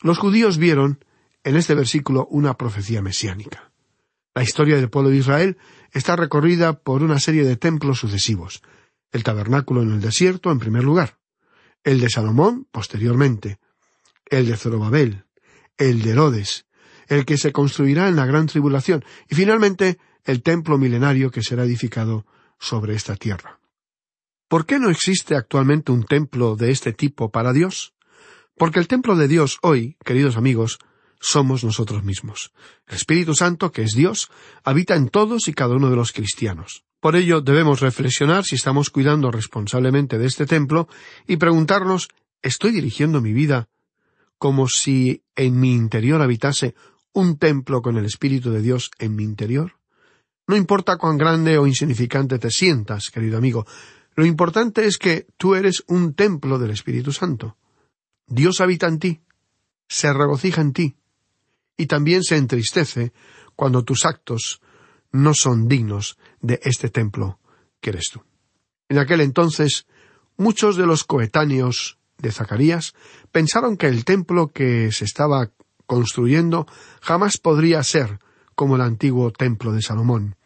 los 0.00 0.18
judíos 0.18 0.58
vieron 0.58 1.04
en 1.42 1.56
este 1.56 1.74
versículo 1.74 2.28
una 2.30 2.56
profecía 2.56 3.02
mesiánica. 3.02 3.71
La 4.34 4.42
historia 4.42 4.76
del 4.76 4.88
pueblo 4.88 5.10
de 5.10 5.18
Israel 5.18 5.58
está 5.92 6.16
recorrida 6.16 6.72
por 6.72 7.02
una 7.02 7.18
serie 7.18 7.44
de 7.44 7.56
templos 7.56 7.98
sucesivos. 7.98 8.62
El 9.10 9.24
tabernáculo 9.24 9.82
en 9.82 9.92
el 9.92 10.00
desierto, 10.00 10.50
en 10.50 10.58
primer 10.58 10.84
lugar. 10.84 11.18
El 11.84 12.00
de 12.00 12.08
Salomón, 12.08 12.66
posteriormente. 12.70 13.58
El 14.24 14.46
de 14.46 14.56
Zorobabel. 14.56 15.26
El 15.76 16.02
de 16.02 16.10
Herodes. 16.10 16.66
El 17.08 17.26
que 17.26 17.36
se 17.36 17.52
construirá 17.52 18.08
en 18.08 18.16
la 18.16 18.24
gran 18.24 18.46
tribulación. 18.46 19.04
Y 19.28 19.34
finalmente, 19.34 19.98
el 20.24 20.42
templo 20.42 20.78
milenario 20.78 21.30
que 21.30 21.42
será 21.42 21.64
edificado 21.64 22.24
sobre 22.58 22.94
esta 22.94 23.16
tierra. 23.16 23.60
¿Por 24.48 24.66
qué 24.66 24.78
no 24.78 24.88
existe 24.88 25.34
actualmente 25.34 25.92
un 25.92 26.04
templo 26.04 26.56
de 26.56 26.70
este 26.70 26.92
tipo 26.92 27.30
para 27.30 27.52
Dios? 27.52 27.94
Porque 28.56 28.78
el 28.78 28.88
templo 28.88 29.16
de 29.16 29.28
Dios 29.28 29.58
hoy, 29.62 29.96
queridos 30.04 30.36
amigos, 30.36 30.78
somos 31.22 31.62
nosotros 31.62 32.02
mismos. 32.02 32.52
El 32.88 32.96
Espíritu 32.96 33.34
Santo, 33.34 33.70
que 33.70 33.82
es 33.82 33.92
Dios, 33.92 34.28
habita 34.64 34.96
en 34.96 35.08
todos 35.08 35.46
y 35.46 35.54
cada 35.54 35.76
uno 35.76 35.88
de 35.88 35.94
los 35.94 36.10
cristianos. 36.10 36.84
Por 36.98 37.14
ello 37.14 37.40
debemos 37.40 37.80
reflexionar 37.80 38.44
si 38.44 38.56
estamos 38.56 38.90
cuidando 38.90 39.30
responsablemente 39.30 40.18
de 40.18 40.26
este 40.26 40.46
templo 40.46 40.88
y 41.26 41.36
preguntarnos 41.36 42.08
¿estoy 42.42 42.72
dirigiendo 42.72 43.20
mi 43.20 43.32
vida 43.32 43.68
como 44.36 44.66
si 44.66 45.22
en 45.36 45.60
mi 45.60 45.72
interior 45.72 46.20
habitase 46.20 46.74
un 47.12 47.38
templo 47.38 47.82
con 47.82 47.96
el 47.96 48.04
Espíritu 48.04 48.50
de 48.50 48.60
Dios 48.60 48.90
en 48.98 49.14
mi 49.14 49.22
interior? 49.22 49.76
No 50.48 50.56
importa 50.56 50.98
cuán 50.98 51.18
grande 51.18 51.56
o 51.56 51.68
insignificante 51.68 52.40
te 52.40 52.50
sientas, 52.50 53.10
querido 53.10 53.38
amigo, 53.38 53.64
lo 54.16 54.26
importante 54.26 54.86
es 54.86 54.98
que 54.98 55.28
tú 55.36 55.54
eres 55.54 55.84
un 55.86 56.14
templo 56.14 56.58
del 56.58 56.72
Espíritu 56.72 57.12
Santo. 57.12 57.56
Dios 58.26 58.60
habita 58.60 58.88
en 58.88 58.98
ti, 58.98 59.20
se 59.88 60.12
regocija 60.12 60.60
en 60.60 60.72
ti, 60.72 60.96
y 61.76 61.86
también 61.86 62.22
se 62.22 62.36
entristece 62.36 63.12
cuando 63.56 63.84
tus 63.84 64.04
actos 64.04 64.60
no 65.10 65.34
son 65.34 65.68
dignos 65.68 66.16
de 66.40 66.60
este 66.62 66.88
templo 66.88 67.38
que 67.80 67.90
eres 67.90 68.10
tú. 68.12 68.22
En 68.88 68.98
aquel 68.98 69.20
entonces, 69.20 69.86
muchos 70.36 70.76
de 70.76 70.86
los 70.86 71.04
coetáneos 71.04 71.98
de 72.18 72.32
Zacarías 72.32 72.94
pensaron 73.30 73.76
que 73.76 73.86
el 73.86 74.04
templo 74.04 74.48
que 74.48 74.90
se 74.92 75.04
estaba 75.04 75.50
construyendo 75.86 76.66
jamás 77.00 77.38
podría 77.38 77.82
ser 77.82 78.18
como 78.54 78.76
el 78.76 78.82
antiguo 78.82 79.32
templo 79.32 79.72
de 79.72 79.82
Salomón. 79.82 80.36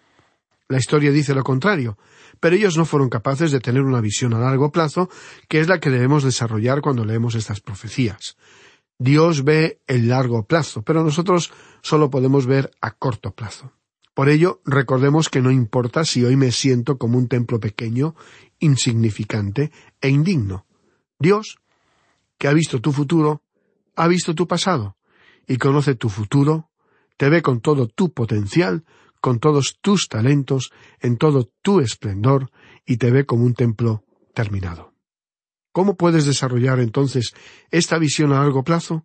La 0.68 0.78
historia 0.78 1.12
dice 1.12 1.34
lo 1.34 1.44
contrario, 1.44 1.98
pero 2.40 2.56
ellos 2.56 2.76
no 2.76 2.84
fueron 2.84 3.08
capaces 3.08 3.52
de 3.52 3.60
tener 3.60 3.82
una 3.82 4.00
visión 4.00 4.34
a 4.34 4.40
largo 4.40 4.72
plazo, 4.72 5.08
que 5.48 5.60
es 5.60 5.68
la 5.68 5.78
que 5.78 5.90
debemos 5.90 6.24
desarrollar 6.24 6.80
cuando 6.80 7.04
leemos 7.04 7.34
estas 7.34 7.60
profecías. 7.60 8.36
Dios 8.98 9.44
ve 9.44 9.80
el 9.86 10.08
largo 10.08 10.46
plazo, 10.46 10.82
pero 10.82 11.02
nosotros 11.04 11.52
solo 11.82 12.10
podemos 12.10 12.46
ver 12.46 12.70
a 12.80 12.92
corto 12.92 13.32
plazo. 13.32 13.72
Por 14.14 14.30
ello, 14.30 14.62
recordemos 14.64 15.28
que 15.28 15.42
no 15.42 15.50
importa 15.50 16.04
si 16.04 16.24
hoy 16.24 16.36
me 16.36 16.50
siento 16.50 16.96
como 16.96 17.18
un 17.18 17.28
templo 17.28 17.60
pequeño, 17.60 18.14
insignificante 18.58 19.70
e 20.00 20.08
indigno. 20.08 20.66
Dios, 21.18 21.58
que 22.38 22.48
ha 22.48 22.54
visto 22.54 22.80
tu 22.80 22.92
futuro, 22.92 23.42
ha 23.94 24.08
visto 24.08 24.34
tu 24.34 24.48
pasado, 24.48 24.96
y 25.46 25.58
conoce 25.58 25.94
tu 25.94 26.08
futuro, 26.08 26.70
te 27.18 27.28
ve 27.28 27.42
con 27.42 27.60
todo 27.60 27.88
tu 27.88 28.12
potencial, 28.12 28.84
con 29.20 29.38
todos 29.38 29.78
tus 29.82 30.08
talentos, 30.08 30.72
en 31.00 31.18
todo 31.18 31.50
tu 31.60 31.80
esplendor, 31.80 32.50
y 32.86 32.96
te 32.96 33.10
ve 33.10 33.26
como 33.26 33.44
un 33.44 33.52
templo 33.52 34.04
terminado. 34.32 34.95
¿Cómo 35.76 35.94
puedes 35.98 36.24
desarrollar 36.24 36.80
entonces 36.80 37.34
esta 37.70 37.98
visión 37.98 38.32
a 38.32 38.40
largo 38.40 38.64
plazo? 38.64 39.04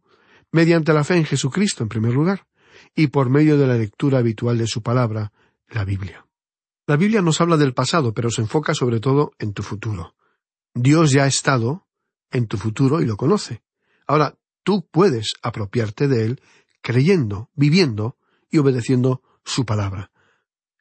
Mediante 0.53 0.93
la 0.93 1.03
fe 1.03 1.17
en 1.17 1.25
Jesucristo, 1.25 1.83
en 1.83 1.89
primer 1.89 2.13
lugar, 2.13 2.47
y 2.95 3.07
por 3.07 3.29
medio 3.29 3.57
de 3.57 3.67
la 3.67 3.75
lectura 3.75 4.19
habitual 4.19 4.57
de 4.57 4.67
su 4.67 4.81
palabra, 4.81 5.33
la 5.67 5.83
Biblia. 5.83 6.25
La 6.87 6.95
Biblia 6.95 7.21
nos 7.21 7.41
habla 7.41 7.57
del 7.57 7.73
pasado, 7.73 8.13
pero 8.13 8.29
se 8.29 8.39
enfoca 8.39 8.73
sobre 8.73 9.01
todo 9.01 9.33
en 9.37 9.51
tu 9.51 9.63
futuro. 9.63 10.15
Dios 10.73 11.11
ya 11.11 11.25
ha 11.25 11.27
estado 11.27 11.89
en 12.31 12.47
tu 12.47 12.55
futuro 12.55 13.01
y 13.01 13.05
lo 13.05 13.17
conoce. 13.17 13.63
Ahora, 14.07 14.37
tú 14.63 14.87
puedes 14.89 15.33
apropiarte 15.41 16.07
de 16.07 16.23
él 16.23 16.41
creyendo, 16.79 17.49
viviendo 17.53 18.15
y 18.49 18.59
obedeciendo 18.59 19.21
su 19.43 19.65
palabra. 19.65 20.09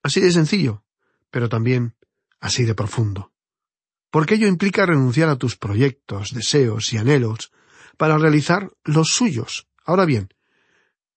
Así 0.04 0.20
de 0.20 0.30
sencillo, 0.30 0.84
pero 1.32 1.48
también 1.48 1.96
así 2.38 2.62
de 2.62 2.76
profundo 2.76 3.29
porque 4.10 4.34
ello 4.34 4.48
implica 4.48 4.86
renunciar 4.86 5.28
a 5.28 5.36
tus 5.36 5.56
proyectos, 5.56 6.34
deseos 6.34 6.92
y 6.92 6.98
anhelos 6.98 7.52
para 7.96 8.18
realizar 8.18 8.72
los 8.84 9.08
suyos. 9.08 9.68
Ahora 9.84 10.04
bien, 10.04 10.28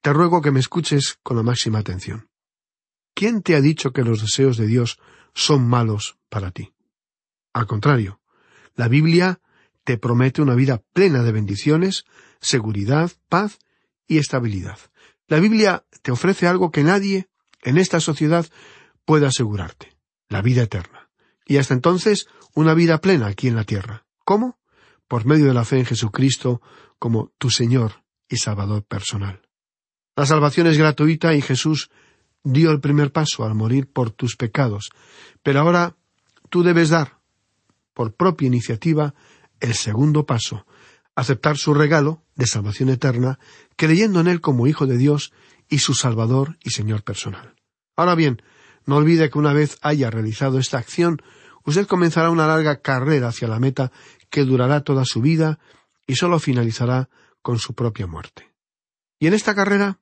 te 0.02 0.14
ruego 0.14 0.42
que 0.42 0.52
me 0.52 0.60
escuches 0.60 1.18
con 1.24 1.38
la 1.38 1.44
máxima 1.44 1.80
atención. 1.80 2.30
¿quién 3.14 3.42
te 3.42 3.56
ha 3.56 3.62
dicho 3.62 3.94
que 3.94 4.04
los 4.04 4.22
deseos 4.22 4.58
de 4.58 4.68
Dios 4.68 5.00
son 5.34 5.68
malos 5.68 6.18
para 6.30 6.52
ti? 6.52 6.74
Al 7.54 7.68
contrario, 7.68 8.20
la 8.76 8.88
Biblia 8.88 9.40
te 9.84 9.98
promete 9.98 10.42
una 10.42 10.56
vida 10.56 10.82
plena 10.94 11.24
de 11.24 11.32
bendiciones, 11.32 12.06
seguridad, 12.42 13.12
paz 13.30 13.60
y 14.08 14.18
estabilidad. 14.18 14.80
La 15.28 15.40
Biblia 15.40 15.86
te 16.02 16.12
ofrece 16.12 16.48
algo 16.48 16.72
que 16.72 16.84
nadie 16.84 17.30
en 17.62 17.78
esta 17.78 18.00
sociedad 18.00 18.46
puede 19.06 19.26
asegurarte, 19.26 19.96
la 20.30 20.42
vida 20.42 20.64
eterna. 20.64 21.03
Y 21.46 21.58
hasta 21.58 21.74
entonces, 21.74 22.28
una 22.54 22.74
vida 22.74 23.00
plena 23.00 23.28
aquí 23.28 23.48
en 23.48 23.56
la 23.56 23.64
tierra. 23.64 24.06
¿Cómo? 24.24 24.60
Por 25.08 25.26
medio 25.26 25.46
de 25.46 25.54
la 25.54 25.66
fe 25.66 25.80
en 25.80 25.86
Jesucristo 25.86 26.62
como 27.00 27.32
tu 27.38 27.50
Señor 27.50 28.04
y 28.30 28.38
Salvador 28.38 28.84
personal. 28.84 29.42
La 30.16 30.26
salvación 30.26 30.68
es 30.68 30.78
gratuita 30.78 31.34
y 31.34 31.42
Jesús 31.42 31.90
dio 32.44 32.72
el 32.72 32.80
primer 32.80 33.12
paso 33.12 33.44
al 33.44 33.56
morir 33.56 33.92
por 33.92 34.12
tus 34.12 34.36
pecados, 34.36 34.90
pero 35.42 35.62
ahora 35.62 35.96
tú 36.50 36.64
debes 36.64 36.90
dar, 36.90 37.20
por 37.94 38.14
propia 38.14 38.48
iniciativa, 38.48 39.14
el 39.60 39.74
segundo 39.74 40.26
paso, 40.26 40.66
aceptar 41.16 41.58
su 41.58 41.74
regalo 41.74 42.24
de 42.36 42.48
salvación 42.48 42.90
eterna, 42.90 43.40
creyendo 43.76 44.20
en 44.20 44.28
Él 44.28 44.42
como 44.42 44.68
Hijo 44.68 44.86
de 44.86 44.98
Dios 44.98 45.32
y 45.70 45.80
su 45.80 45.94
Salvador 45.94 46.58
y 46.64 46.72
Señor 46.72 47.04
personal. 47.04 47.56
Ahora 47.96 48.16
bien, 48.16 48.42
no 48.86 48.98
olvide 48.98 49.30
que 49.30 49.40
una 49.40 49.54
vez 49.54 49.78
haya 49.82 50.10
realizado 50.10 50.60
esta 50.60 50.78
acción, 50.78 51.22
usted 51.66 51.88
comenzará 51.88 52.30
una 52.30 52.48
larga 52.48 52.82
carrera 52.82 53.30
hacia 53.30 53.48
la 53.48 53.60
meta 53.60 53.92
que 54.30 54.44
durará 54.44 54.82
toda 54.82 55.06
su 55.06 55.22
vida 55.22 55.60
y 56.08 56.16
sólo 56.16 56.40
finalizará 56.40 57.10
con 57.42 57.60
su 57.60 57.74
propia 57.74 58.08
muerte. 58.08 58.54
Y 59.20 59.28
en 59.28 59.34
esta 59.34 59.56
carrera, 59.56 60.00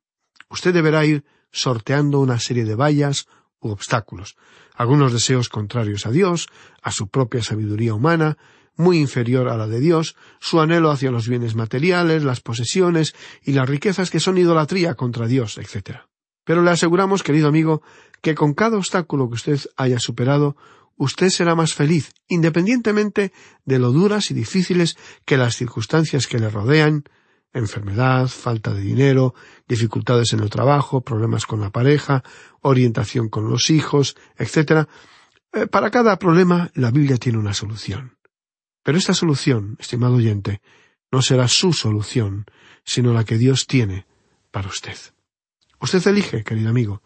usted 0.50 0.74
deberá 0.74 1.06
ir 1.06 1.26
sorteando 1.52 2.20
una 2.20 2.40
serie 2.40 2.66
de 2.66 2.76
vallas 2.76 3.28
u 3.60 3.70
obstáculos, 3.70 4.36
algunos 4.76 5.14
deseos 5.14 5.50
contrarios 5.50 6.06
a 6.06 6.12
Dios, 6.12 6.48
a 6.82 6.92
su 6.92 7.08
propia 7.10 7.44
sabiduría 7.44 7.94
humana, 7.94 8.38
muy 8.76 8.98
inferior 8.98 9.50
a 9.50 9.58
la 9.58 9.68
de 9.68 9.80
Dios, 9.80 10.16
su 10.40 10.60
anhelo 10.60 10.90
hacia 10.90 11.12
los 11.12 11.28
bienes 11.28 11.56
materiales, 11.56 12.24
las 12.24 12.42
posesiones 12.42 13.14
y 13.44 13.52
las 13.52 13.70
riquezas 13.70 14.10
que 14.10 14.20
son 14.20 14.38
idolatría 14.38 14.96
contra 14.96 15.28
Dios, 15.28 15.58
etc. 15.58 16.00
Pero 16.52 16.64
le 16.64 16.72
aseguramos, 16.72 17.24
querido 17.24 17.48
amigo, 17.48 17.82
que 18.22 18.36
con 18.36 18.54
cada 18.54 18.76
obstáculo 18.76 19.30
que 19.30 19.36
usted 19.36 19.58
haya 19.78 20.00
superado, 20.00 20.58
usted 20.98 21.30
será 21.30 21.56
más 21.56 21.74
feliz, 21.74 22.12
independientemente 22.28 23.32
de 23.64 23.80
lo 23.80 23.94
duras 23.94 24.32
y 24.32 24.34
difíciles 24.34 24.98
que 25.24 25.38
las 25.38 25.56
circunstancias 25.56 26.28
que 26.28 26.40
le 26.40 26.50
rodean, 26.50 27.06
enfermedad, 27.54 28.28
falta 28.28 28.74
de 28.74 28.82
dinero, 28.82 29.34
dificultades 29.66 30.34
en 30.34 30.42
el 30.42 30.50
trabajo, 30.50 31.00
problemas 31.00 31.46
con 31.46 31.62
la 31.62 31.70
pareja, 31.70 32.22
orientación 32.60 33.30
con 33.30 33.50
los 33.50 33.70
hijos, 33.70 34.18
etc. 34.38 34.90
Eh, 35.54 35.68
para 35.68 35.90
cada 35.90 36.20
problema 36.20 36.70
la 36.74 36.92
Biblia 36.92 37.16
tiene 37.16 37.38
una 37.38 37.54
solución. 37.54 38.18
Pero 38.84 38.98
esta 38.98 39.14
solución, 39.14 39.78
estimado 39.80 40.16
oyente, 40.16 40.60
no 41.14 41.22
será 41.22 41.48
su 41.48 41.72
solución, 41.72 42.44
sino 42.84 43.14
la 43.14 43.24
que 43.24 43.38
Dios 43.38 43.68
tiene 43.68 44.06
para 44.52 44.68
usted. 44.68 44.98
Usted 45.82 46.06
elige, 46.08 46.44
querido 46.44 46.70
amigo, 46.70 47.02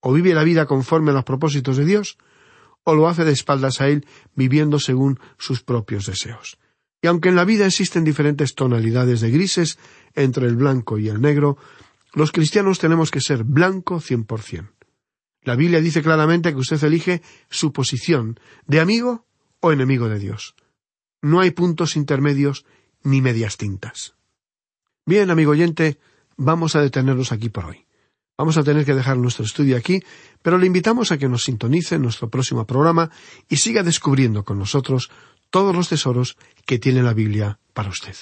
o 0.00 0.12
vive 0.12 0.34
la 0.34 0.44
vida 0.44 0.66
conforme 0.66 1.12
a 1.12 1.14
los 1.14 1.24
propósitos 1.24 1.76
de 1.76 1.84
Dios, 1.84 2.18
o 2.82 2.94
lo 2.94 3.08
hace 3.08 3.24
de 3.24 3.32
espaldas 3.32 3.80
a 3.80 3.88
Él 3.88 4.06
viviendo 4.34 4.78
según 4.78 5.18
sus 5.38 5.62
propios 5.62 6.06
deseos. 6.06 6.58
Y 7.00 7.06
aunque 7.06 7.28
en 7.28 7.36
la 7.36 7.44
vida 7.44 7.66
existen 7.66 8.04
diferentes 8.04 8.54
tonalidades 8.54 9.20
de 9.20 9.30
grises 9.30 9.78
entre 10.14 10.46
el 10.46 10.56
blanco 10.56 10.98
y 10.98 11.08
el 11.08 11.20
negro, 11.20 11.56
los 12.14 12.32
cristianos 12.32 12.78
tenemos 12.78 13.10
que 13.10 13.20
ser 13.20 13.44
blanco 13.44 14.00
cien 14.00 14.24
por 14.24 14.42
cien. 14.42 14.70
La 15.42 15.54
Biblia 15.54 15.80
dice 15.80 16.02
claramente 16.02 16.52
que 16.52 16.58
usted 16.58 16.82
elige 16.82 17.22
su 17.48 17.72
posición 17.72 18.40
de 18.66 18.80
amigo 18.80 19.26
o 19.60 19.70
enemigo 19.70 20.08
de 20.08 20.18
Dios. 20.18 20.56
No 21.22 21.40
hay 21.40 21.52
puntos 21.52 21.94
intermedios 21.94 22.64
ni 23.04 23.20
medias 23.20 23.56
tintas. 23.56 24.16
Bien, 25.04 25.30
amigo 25.30 25.52
oyente, 25.52 26.00
vamos 26.36 26.74
a 26.74 26.82
detenernos 26.82 27.30
aquí 27.30 27.48
por 27.48 27.66
hoy. 27.66 27.85
Vamos 28.38 28.58
a 28.58 28.64
tener 28.64 28.84
que 28.84 28.94
dejar 28.94 29.16
nuestro 29.16 29.44
estudio 29.44 29.76
aquí, 29.76 30.02
pero 30.42 30.58
le 30.58 30.66
invitamos 30.66 31.10
a 31.10 31.18
que 31.18 31.28
nos 31.28 31.44
sintonice 31.44 31.94
en 31.94 32.02
nuestro 32.02 32.28
próximo 32.28 32.66
programa 32.66 33.10
y 33.48 33.56
siga 33.56 33.82
descubriendo 33.82 34.44
con 34.44 34.58
nosotros 34.58 35.10
todos 35.50 35.74
los 35.74 35.88
tesoros 35.88 36.36
que 36.66 36.78
tiene 36.78 37.02
la 37.02 37.14
Biblia 37.14 37.58
para 37.72 37.88
usted. 37.88 38.14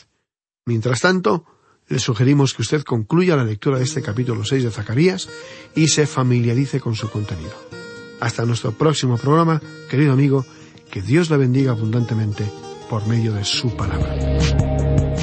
Mientras 0.67 1.01
tanto, 1.01 1.45
le 1.89 1.99
sugerimos 1.99 2.55
que 2.55 2.63
usted 2.63 2.83
concluya 2.83 3.37
la 3.37 3.45
lectura 3.45 3.79
de 3.79 3.85
este 3.85 4.03
capítulo 4.03 4.45
6 4.45 4.65
de 4.65 4.71
Zacarías 4.71 5.29
y 5.75 5.89
se 5.89 6.07
familiarice 6.07 6.81
con 6.81 6.95
su 6.95 7.11
contenido. 7.11 7.55
Hasta 8.21 8.47
nuestro 8.47 8.73
próximo 8.73 9.19
programa, 9.19 9.61
querido 9.91 10.13
amigo, 10.13 10.47
que 10.91 11.03
Dios 11.03 11.29
le 11.29 11.37
bendiga 11.37 11.73
abundantemente 11.73 12.51
por 12.89 13.07
medio 13.07 13.33
de 13.35 13.45
su 13.45 13.77
palabra. 13.77 14.17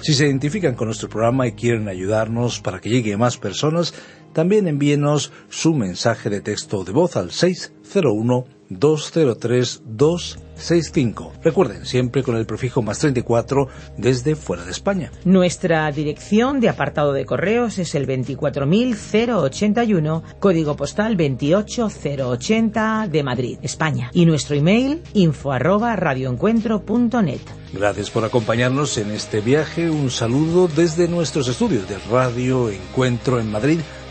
si 0.00 0.14
se 0.14 0.26
identifican 0.26 0.74
con 0.74 0.88
nuestro 0.88 1.08
programa 1.08 1.46
y 1.46 1.52
quieren 1.52 1.88
ayudarnos 1.88 2.60
para 2.60 2.80
que 2.80 2.88
llegue 2.88 3.12
a 3.12 3.18
más 3.18 3.36
personas, 3.36 3.92
también 4.32 4.68
envíenos 4.68 5.32
su 5.48 5.74
mensaje 5.74 6.30
de 6.30 6.40
texto 6.40 6.84
de 6.84 6.92
voz 6.92 7.16
al 7.16 7.30
601 7.30 8.58
203 8.70 9.82
265. 9.86 11.32
Recuerden, 11.42 11.86
siempre 11.86 12.22
con 12.22 12.36
el 12.36 12.46
prefijo 12.46 12.82
más 12.82 12.98
34 12.98 13.68
desde 13.96 14.36
fuera 14.36 14.64
de 14.64 14.70
España. 14.70 15.10
Nuestra 15.24 15.90
dirección 15.90 16.60
de 16.60 16.68
apartado 16.68 17.12
de 17.12 17.24
correos 17.24 17.78
es 17.78 17.94
el 17.94 18.06
24081, 18.06 20.22
código 20.38 20.76
postal 20.76 21.16
28080 21.16 23.08
de 23.10 23.22
Madrid, 23.22 23.58
España. 23.62 24.10
Y 24.12 24.26
nuestro 24.26 24.56
email 24.56 25.02
info 25.14 25.52
arroba 25.52 25.96
radioencuentro.net. 25.96 27.40
Gracias 27.72 28.10
por 28.10 28.24
acompañarnos 28.24 28.98
en 28.98 29.12
este 29.12 29.40
viaje. 29.40 29.90
Un 29.90 30.10
saludo 30.10 30.68
desde 30.68 31.08
nuestros 31.08 31.48
estudios 31.48 31.88
de 31.88 31.96
Radio 32.10 32.70
Encuentro 32.70 33.40
en 33.40 33.50
Madrid 33.50 33.80